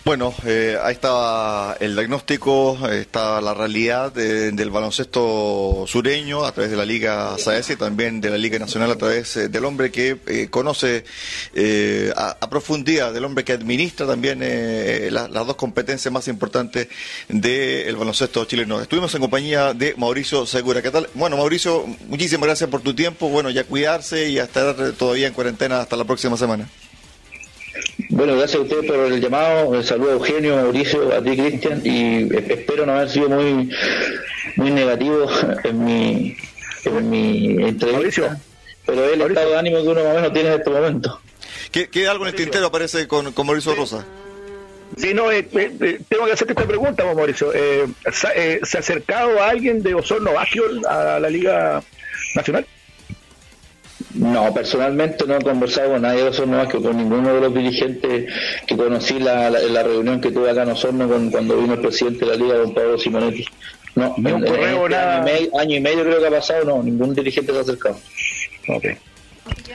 Bueno, 0.02 0.34
eh, 0.46 0.78
ahí 0.82 0.94
está 0.94 1.76
el 1.78 1.94
diagnóstico, 1.94 2.88
está 2.88 3.38
la 3.42 3.52
realidad 3.52 4.10
del 4.10 4.70
baloncesto 4.70 5.84
sureño 5.86 6.42
a 6.46 6.52
través 6.52 6.70
de 6.70 6.76
la 6.78 6.86
Liga 6.86 7.36
SAES 7.36 7.70
y 7.70 7.76
también 7.76 8.18
de 8.22 8.30
la 8.30 8.38
Liga 8.38 8.58
Nacional 8.58 8.90
a 8.90 8.96
través 8.96 9.36
eh, 9.36 9.48
del 9.50 9.66
hombre 9.66 9.90
que 9.90 10.16
eh, 10.26 10.48
conoce 10.48 11.04
a, 12.16 12.48
profundidad, 12.48 13.12
del 13.12 13.26
hombre 13.26 13.44
que 13.44 13.52
administra 13.52 14.06
también 14.06 14.40
las 15.12 15.46
dos 15.46 15.56
competencias 15.56 16.12
más 16.12 16.28
importantes 16.28 16.88
del 17.28 17.94
baloncesto 17.94 18.46
chileno. 18.46 18.80
Estuvimos 18.80 19.14
en 19.14 19.20
compañía 19.20 19.74
de 19.74 19.94
Mauricio 19.98 20.46
Segura. 20.46 20.80
¿Qué 20.80 20.90
tal? 20.90 21.08
Bueno, 21.14 21.36
Mauricio, 21.36 21.86
muchísimas 22.08 22.46
gracias 22.46 22.70
por 22.70 22.80
tu 22.80 22.94
tiempo. 22.94 23.28
Bueno, 23.28 23.50
ya 23.50 23.64
cuidarse 23.64 24.30
y 24.30 24.38
a 24.38 24.44
estar 24.44 24.92
todavía 24.92 25.26
en 25.26 25.34
cuarentena 25.34 25.80
hasta 25.80 25.94
la 25.96 26.04
próxima 26.04 26.38
semana. 26.38 26.66
Bueno, 28.10 28.36
gracias 28.36 28.60
a 28.60 28.62
usted 28.62 28.86
por 28.86 28.96
el 28.96 29.20
llamado. 29.20 29.68
Un 29.68 29.84
saludo 29.84 30.10
a 30.10 30.14
Eugenio, 30.14 30.56
Mauricio, 30.56 31.14
a 31.14 31.22
ti, 31.22 31.36
Cristian, 31.36 31.80
y 31.84 32.28
espero 32.52 32.86
no 32.86 32.92
haber 32.92 33.10
sido 33.10 33.28
muy 33.28 33.70
muy 34.56 34.70
negativo 34.70 35.28
en 35.64 35.84
mi, 35.84 36.36
en 36.84 37.10
mi 37.10 37.62
entrevista. 37.62 38.38
Pero 38.86 39.04
es 39.04 39.12
el 39.12 39.22
estado 39.22 39.50
de 39.50 39.58
ánimo 39.58 39.82
que 39.82 39.88
uno 39.88 40.04
más 40.04 40.12
o 40.12 40.16
menos 40.16 40.32
tiene 40.32 40.48
en 40.48 40.54
este 40.58 40.70
momento. 40.70 41.20
¿Qué, 41.70 42.08
algo 42.08 42.24
en 42.24 42.30
el 42.30 42.34
tintero 42.34 42.66
aparece 42.66 43.06
con, 43.06 43.32
con 43.32 43.46
Mauricio 43.46 43.74
Rosa? 43.74 44.04
Sí, 44.96 45.14
no, 45.14 45.30
eh, 45.30 45.46
eh, 45.52 45.72
eh, 45.80 46.00
tengo 46.08 46.26
que 46.26 46.32
hacerte 46.32 46.52
esta 46.52 46.66
pregunta, 46.66 47.04
Mauricio. 47.14 47.52
¿se, 47.52 48.60
ha 48.60 48.78
acercado 48.78 49.40
a 49.40 49.50
alguien 49.50 49.82
de 49.82 49.94
Osorno 49.94 50.32
Basquiol 50.32 50.84
a 50.86 51.20
la 51.20 51.30
Liga 51.30 51.82
Nacional? 52.34 52.66
No, 54.14 54.52
personalmente 54.52 55.24
no 55.26 55.36
he 55.36 55.40
conversado 55.40 55.92
con 55.92 56.02
nadie 56.02 56.22
de 56.22 56.28
Osorno 56.30 56.56
más 56.56 56.68
que 56.68 56.80
con 56.80 56.96
ninguno 56.96 57.32
de 57.32 57.40
los 57.40 57.54
dirigentes 57.54 58.32
que 58.66 58.76
conocí 58.76 59.20
la, 59.20 59.50
la, 59.50 59.82
reunión 59.82 60.20
que 60.20 60.32
tuve 60.32 60.50
acá 60.50 60.64
en 60.64 60.70
Osorno 60.70 61.08
con, 61.08 61.30
cuando 61.30 61.56
vino 61.56 61.74
el 61.74 61.80
presidente 61.80 62.24
de 62.24 62.32
la 62.32 62.36
Liga, 62.36 62.54
don 62.58 62.74
Pablo 62.74 62.98
Simonetti. 62.98 63.44
No, 63.94 64.14
en, 64.16 64.34
un 64.34 64.44
correo, 64.44 64.86
este 64.86 65.50
Año, 65.58 65.76
y 65.76 65.80
medio, 65.80 66.04
creo 66.04 66.20
que 66.20 66.26
ha 66.26 66.30
pasado, 66.30 66.64
no, 66.64 66.82
ningún 66.82 67.14
dirigente 67.14 67.52
se 67.52 67.58
ha 67.58 67.60
acercado. 67.62 67.98
Okay. 68.68 68.96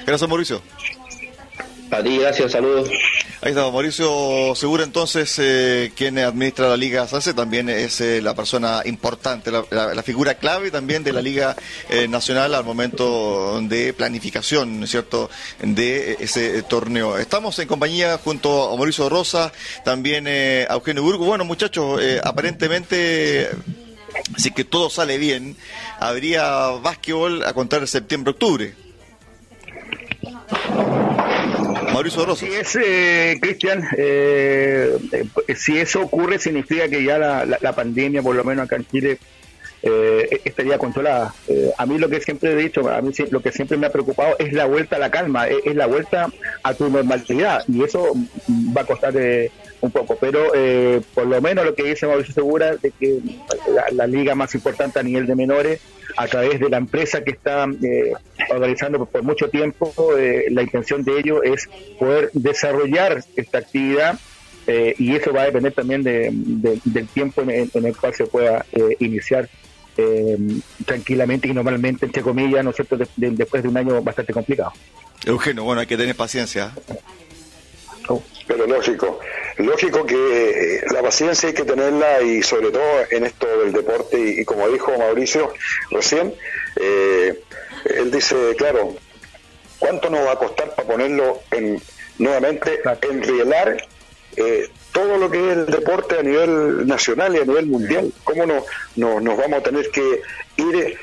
Gracias, 0.05 0.29
Mauricio. 0.29 0.61
A 1.91 2.03
ti, 2.03 2.17
gracias, 2.17 2.51
saludos. 2.51 2.89
Ahí 3.45 3.51
está, 3.51 3.69
Mauricio 3.69 4.55
Segura, 4.55 4.83
entonces, 4.83 5.37
eh, 5.37 5.91
quien 5.95 6.17
administra 6.17 6.67
la 6.67 6.77
Liga 6.77 7.07
SACE, 7.07 7.35
también 7.35 7.69
es 7.69 8.01
eh, 8.01 8.19
la 8.19 8.33
persona 8.33 8.81
importante, 8.85 9.51
la, 9.51 10.01
figura 10.01 10.33
clave 10.33 10.71
también 10.71 11.03
de 11.03 11.13
la 11.13 11.21
Liga 11.21 11.55
eh, 11.87 12.07
Nacional 12.07 12.55
al 12.55 12.63
momento 12.63 13.61
de 13.61 13.93
planificación, 13.93 14.79
¿no 14.79 14.85
es 14.85 14.89
cierto?, 14.89 15.29
de 15.61 16.17
ese 16.21 16.63
torneo. 16.63 17.19
Estamos 17.19 17.59
en 17.59 17.67
compañía 17.67 18.17
junto 18.17 18.73
a 18.73 18.75
Mauricio 18.77 19.09
Rosa, 19.09 19.51
también 19.83 20.27
a 20.27 20.73
Eugenio 20.73 21.03
Burgo. 21.03 21.25
Bueno, 21.25 21.45
muchachos, 21.45 22.01
aparentemente 22.23 23.51
si 24.37 24.49
que 24.49 24.63
todo 24.63 24.89
sale 24.89 25.19
bien, 25.19 25.55
habría 25.99 26.69
básquetbol 26.81 27.45
a 27.45 27.53
contar 27.53 27.87
septiembre-octubre. 27.87 28.73
Mauricio 31.95 32.25
Rosa. 32.25 32.45
Si 32.45 32.51
es, 32.51 32.75
eh, 32.75 33.37
Cristian, 33.39 33.81
eh, 33.97 34.97
eh, 35.13 35.55
si 35.55 35.77
eso 35.77 36.01
ocurre, 36.01 36.39
significa 36.39 36.89
que 36.89 37.01
ya 37.01 37.17
la, 37.17 37.73
pandemia, 37.73 38.21
por 38.21 38.35
lo 38.35 38.43
menos 38.43 38.65
acá 38.65 38.75
en 38.75 38.85
Chile, 38.85 39.17
estaría 40.43 40.77
controlada. 40.77 41.33
a 41.77 41.85
mí 41.85 41.97
lo 41.97 42.09
que 42.09 42.19
siempre 42.19 42.51
he 42.51 42.55
dicho, 42.55 42.89
a 42.89 43.01
mí 43.01 43.13
lo 43.29 43.39
que 43.39 43.51
siempre 43.51 43.77
me 43.77 43.85
ha 43.87 43.91
preocupado 43.91 44.35
es 44.39 44.51
la 44.51 44.65
vuelta 44.65 44.97
a 44.97 44.99
la 44.99 45.09
calma, 45.09 45.47
es, 45.47 45.75
la 45.75 45.85
vuelta 45.85 46.27
a 46.63 46.73
tu 46.73 46.89
normalidad 46.89 47.63
y 47.67 47.83
eso 47.83 48.11
va 48.75 48.81
a 48.81 48.85
costar 48.85 49.13
un 49.85 49.91
poco, 49.91 50.17
pero 50.19 50.51
por 51.13 51.27
lo 51.27 51.41
menos 51.41 51.65
lo 51.65 51.75
que 51.75 51.83
dice 51.83 52.07
Mauricio 52.07 52.33
Segura 52.33 52.75
de 52.75 52.91
que 52.91 53.19
la, 53.91 54.07
liga 54.07 54.35
más 54.35 54.53
importante 54.55 54.99
a 54.99 55.03
nivel 55.03 55.25
de 55.25 55.35
menores 55.35 55.81
a 56.17 56.27
través 56.27 56.59
de 56.59 56.69
la 56.69 56.77
empresa 56.77 57.23
que 57.23 57.31
está 57.31 57.65
eh, 57.83 58.13
organizando 58.49 59.05
por 59.05 59.23
mucho 59.23 59.49
tiempo, 59.49 59.93
eh, 60.17 60.45
la 60.49 60.63
intención 60.63 61.03
de 61.03 61.19
ello 61.19 61.43
es 61.43 61.69
poder 61.99 62.29
desarrollar 62.33 63.23
esta 63.35 63.59
actividad 63.59 64.19
eh, 64.67 64.95
y 64.97 65.15
eso 65.15 65.33
va 65.33 65.43
a 65.43 65.45
depender 65.45 65.73
también 65.73 66.03
del 66.03 67.07
tiempo 67.13 67.41
en, 67.41 67.69
el 67.73 67.97
cual 67.97 68.13
se 68.13 68.25
pueda 68.25 68.65
iniciar 68.99 69.49
tranquilamente 70.85 71.47
y 71.47 71.53
normalmente, 71.53 72.05
entre 72.05 72.21
comillas, 72.21 72.63
¿no 72.63 72.71
es 72.71 72.75
cierto?, 72.75 72.97
después 73.15 73.63
de 73.63 73.69
un 73.69 73.77
año 73.77 74.01
bastante 74.01 74.33
complicado. 74.33 74.73
Eugenio, 75.25 75.63
bueno, 75.63 75.81
hay 75.81 75.87
que 75.87 75.97
tener 75.97 76.15
paciencia. 76.15 76.71
Pero 78.47 78.67
lógico, 78.67 79.19
lógico 79.57 80.05
que 80.05 80.15
eh, 80.77 80.81
la 80.91 81.01
paciencia 81.01 81.49
hay 81.49 81.55
que 81.55 81.63
tenerla 81.63 82.21
y 82.21 82.43
sobre 82.43 82.71
todo 82.71 82.83
en 83.09 83.25
esto 83.25 83.47
del 83.59 83.73
deporte 83.73 84.19
y, 84.19 84.45
como 84.45 84.69
dijo 84.69 84.95
Mauricio 84.97 85.51
recién, 85.89 86.33
eh, 86.75 87.41
él 87.85 88.11
dice, 88.11 88.35
claro, 88.57 88.95
¿cuánto 89.79 90.09
nos 90.09 90.25
va 90.25 90.33
a 90.33 90.37
costar 90.37 90.75
para 90.75 90.87
ponerlo 90.87 91.39
en, 91.51 91.81
nuevamente, 92.19 92.81
enrielar 93.09 93.77
eh, 94.37 94.69
todo 94.91 95.17
lo 95.17 95.29
que 95.29 95.51
es 95.51 95.57
el 95.57 95.65
deporte 95.65 96.19
a 96.19 96.23
nivel 96.23 96.85
nacional 96.85 97.35
y 97.35 97.39
a 97.39 97.45
nivel 97.45 97.65
mundial? 97.65 98.13
¿Cómo 98.23 98.45
no, 98.45 98.63
nos 98.95 99.37
vamos 99.37 99.59
a 99.59 99.63
tener 99.63 99.89
que 99.89 100.21
ir 100.57 100.97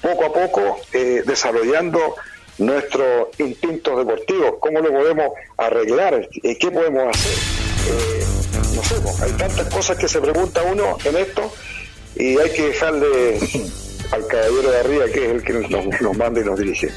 poco 0.00 0.24
a 0.24 0.32
poco 0.32 0.80
desarrollando 0.92 2.14
nuestros 2.58 3.28
instintos 3.38 3.98
deportivos, 3.98 4.54
cómo 4.60 4.80
lo 4.80 4.90
podemos 4.90 5.28
arreglar, 5.56 6.28
eh, 6.42 6.58
qué 6.58 6.70
podemos 6.70 7.16
hacer. 7.16 7.32
Eh, 7.88 8.24
no 8.74 8.82
sé, 8.82 9.24
hay 9.24 9.32
tantas 9.32 9.72
cosas 9.72 9.96
que 9.96 10.08
se 10.08 10.20
pregunta 10.20 10.62
uno 10.62 10.98
en 11.04 11.16
esto 11.16 11.52
y 12.16 12.38
hay 12.38 12.50
que 12.50 12.62
dejarle 12.68 13.38
al 14.12 14.26
caballero 14.26 14.70
de 14.70 14.78
arriba 14.78 15.04
que 15.06 15.24
es 15.24 15.30
el 15.30 15.42
que 15.42 15.52
nos, 15.52 16.00
nos 16.00 16.16
manda 16.16 16.40
y 16.40 16.44
nos 16.44 16.58
dirige. 16.58 16.90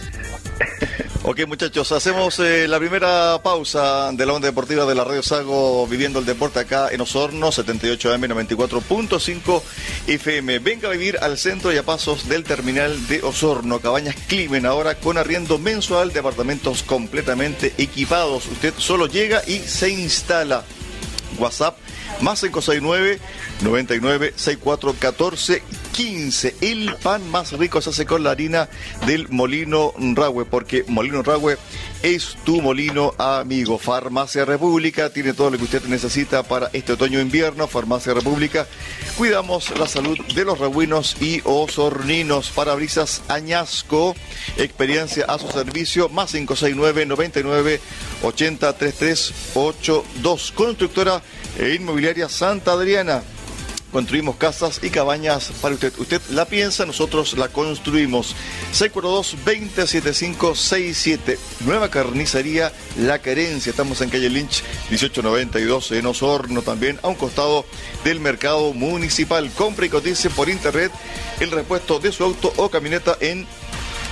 Ok, 1.23 1.45
muchachos, 1.45 1.91
hacemos 1.91 2.39
eh, 2.39 2.67
la 2.67 2.79
primera 2.79 3.39
pausa 3.43 4.11
de 4.11 4.25
la 4.25 4.33
onda 4.33 4.47
deportiva 4.47 4.87
de 4.87 4.95
la 4.95 5.03
Radio 5.03 5.21
Sago 5.21 5.85
viviendo 5.85 6.17
el 6.17 6.25
deporte 6.25 6.59
acá 6.59 6.89
en 6.91 6.99
Osorno, 6.99 7.51
78 7.51 8.11
AM 8.11 8.23
94.5 8.23 9.61
FM. 10.07 10.57
Venga 10.59 10.87
a 10.87 10.91
vivir 10.91 11.19
al 11.21 11.37
centro 11.37 11.71
y 11.71 11.77
a 11.77 11.83
pasos 11.83 12.27
del 12.27 12.43
terminal 12.43 13.07
de 13.07 13.21
Osorno, 13.21 13.79
Cabañas 13.79 14.15
Climen, 14.27 14.65
ahora 14.65 14.95
con 14.95 15.19
arriendo 15.19 15.59
mensual 15.59 16.11
de 16.11 16.21
apartamentos 16.21 16.81
completamente 16.81 17.75
equipados. 17.77 18.47
Usted 18.47 18.73
solo 18.77 19.05
llega 19.05 19.43
y 19.45 19.59
se 19.59 19.91
instala. 19.91 20.63
WhatsApp 21.37 21.77
más 22.21 22.39
569 22.41 23.19
99 23.61 24.33
64 24.35 24.95
14 24.99 25.63
15. 25.91 26.55
El 26.61 26.95
pan 26.95 27.29
más 27.29 27.51
rico 27.53 27.81
se 27.81 27.89
hace 27.91 28.05
con 28.05 28.23
la 28.23 28.31
harina 28.31 28.69
del 29.05 29.27
Molino 29.29 29.93
Ragüe, 29.97 30.45
porque 30.45 30.85
Molino 30.87 31.23
Ragüe 31.23 31.57
es 32.03 32.37
tu 32.45 32.61
molino 32.61 33.13
amigo. 33.17 33.77
Farmacia 33.77 34.45
República 34.45 35.11
tiene 35.11 35.33
todo 35.33 35.51
lo 35.51 35.57
que 35.57 35.65
usted 35.65 35.83
necesita 35.83 36.43
para 36.43 36.69
este 36.73 36.93
otoño-invierno. 36.93 37.67
Farmacia 37.67 38.13
República, 38.13 38.67
cuidamos 39.17 39.77
la 39.77 39.87
salud 39.87 40.17
de 40.33 40.45
los 40.45 40.59
ragüinos 40.59 41.15
y 41.21 41.41
osorninos. 41.43 42.49
Parabrisas 42.49 43.21
Añasco, 43.27 44.15
experiencia 44.57 45.25
a 45.25 45.37
su 45.37 45.47
servicio, 45.49 46.09
más 46.09 46.31
569 46.31 47.05
99 47.05 47.81
80 48.23 48.77
3382. 48.77 50.51
Constructora 50.53 51.21
e 51.57 51.75
inmobiliaria 51.75 52.29
Santa 52.29 52.73
Adriana 52.73 53.23
construimos 53.91 54.37
casas 54.37 54.79
y 54.81 54.89
cabañas 54.89 55.51
para 55.61 55.75
usted. 55.75 55.93
Usted 55.97 56.21
la 56.31 56.45
piensa, 56.45 56.85
nosotros 56.85 57.37
la 57.37 57.49
construimos. 57.49 58.35
642-207567. 58.73 61.37
Nueva 61.65 61.89
carnicería 61.89 62.71
La 62.97 63.21
Querencia. 63.21 63.69
Estamos 63.69 64.01
en 64.01 64.09
calle 64.09 64.29
Lynch 64.29 64.63
1892 64.89 65.91
en 65.91 66.05
Osorno 66.05 66.61
también, 66.61 66.99
a 67.03 67.09
un 67.09 67.15
costado 67.15 67.65
del 68.03 68.19
mercado 68.19 68.73
municipal. 68.73 69.49
Compre 69.51 69.87
y 69.87 69.89
cotice 69.89 70.29
por 70.29 70.49
internet 70.49 70.91
el 71.39 71.51
repuesto 71.51 71.99
de 71.99 72.11
su 72.11 72.23
auto 72.23 72.53
o 72.57 72.69
camioneta 72.69 73.17
en 73.19 73.47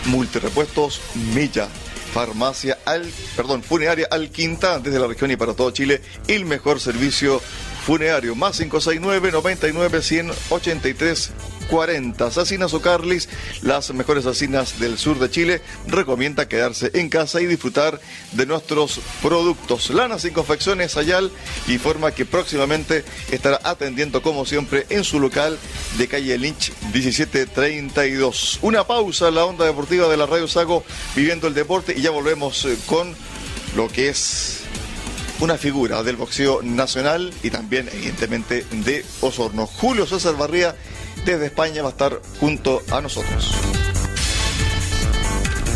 Multirepuestos 0.05 1.01
Milla. 1.33 1.67
Farmacia 2.13 2.79
al, 2.85 3.05
perdón, 3.35 3.61
funeraria 3.61 4.07
al 4.09 4.31
Quinta 4.31 4.79
desde 4.79 4.99
la 4.99 5.07
región 5.07 5.29
y 5.29 5.35
para 5.35 5.53
todo 5.53 5.69
Chile, 5.71 6.01
el 6.27 6.45
mejor 6.45 6.79
servicio 6.79 7.39
funerario. 7.89 8.35
Más 8.35 8.57
569 8.57 9.31
99 9.31 10.03
183 10.03 11.31
40. 11.71 12.23
Asesinas 12.23 12.71
o 12.75 12.81
Carlis, 12.83 13.27
las 13.63 13.91
mejores 13.95 14.27
asesinas 14.27 14.79
del 14.79 14.99
sur 14.99 15.17
de 15.17 15.31
Chile, 15.31 15.61
recomienda 15.87 16.47
quedarse 16.47 16.91
en 16.93 17.09
casa 17.09 17.41
y 17.41 17.47
disfrutar 17.47 17.99
de 18.33 18.45
nuestros 18.45 18.99
productos. 19.23 19.89
Lanas 19.89 20.23
y 20.25 20.29
confecciones 20.29 20.97
Ayal 20.97 21.31
informa 21.67 22.11
que 22.11 22.25
próximamente 22.25 23.03
estará 23.31 23.59
atendiendo 23.63 24.21
como 24.21 24.45
siempre 24.45 24.85
en 24.89 25.03
su 25.03 25.19
local 25.19 25.57
de 25.97 26.07
calle 26.07 26.37
Lynch 26.37 26.71
1732. 26.93 28.59
Una 28.61 28.85
pausa 28.85 29.29
en 29.29 29.35
la 29.35 29.45
onda 29.45 29.65
deportiva 29.65 30.07
de 30.07 30.17
la 30.17 30.27
Radio 30.27 30.47
Sago 30.47 30.83
viviendo 31.15 31.47
el 31.47 31.55
deporte 31.55 31.95
y 31.97 32.01
ya 32.01 32.11
volvemos 32.11 32.65
eh, 32.65 32.77
con 32.85 33.15
lo 33.75 33.87
que 33.87 34.09
es 34.09 34.58
una 35.39 35.57
figura 35.57 36.03
del 36.03 36.15
boxeo 36.15 36.61
nacional 36.61 37.33
y 37.43 37.49
también 37.49 37.89
evidentemente 37.91 38.65
de 38.71 39.05
Osorno. 39.21 39.67
Julio 39.67 40.05
César 40.05 40.35
Barría 40.35 40.75
desde 41.25 41.47
España 41.47 41.81
va 41.81 41.89
a 41.89 41.91
estar 41.91 42.21
junto 42.39 42.81
a 42.91 43.01
nosotros. 43.01 43.78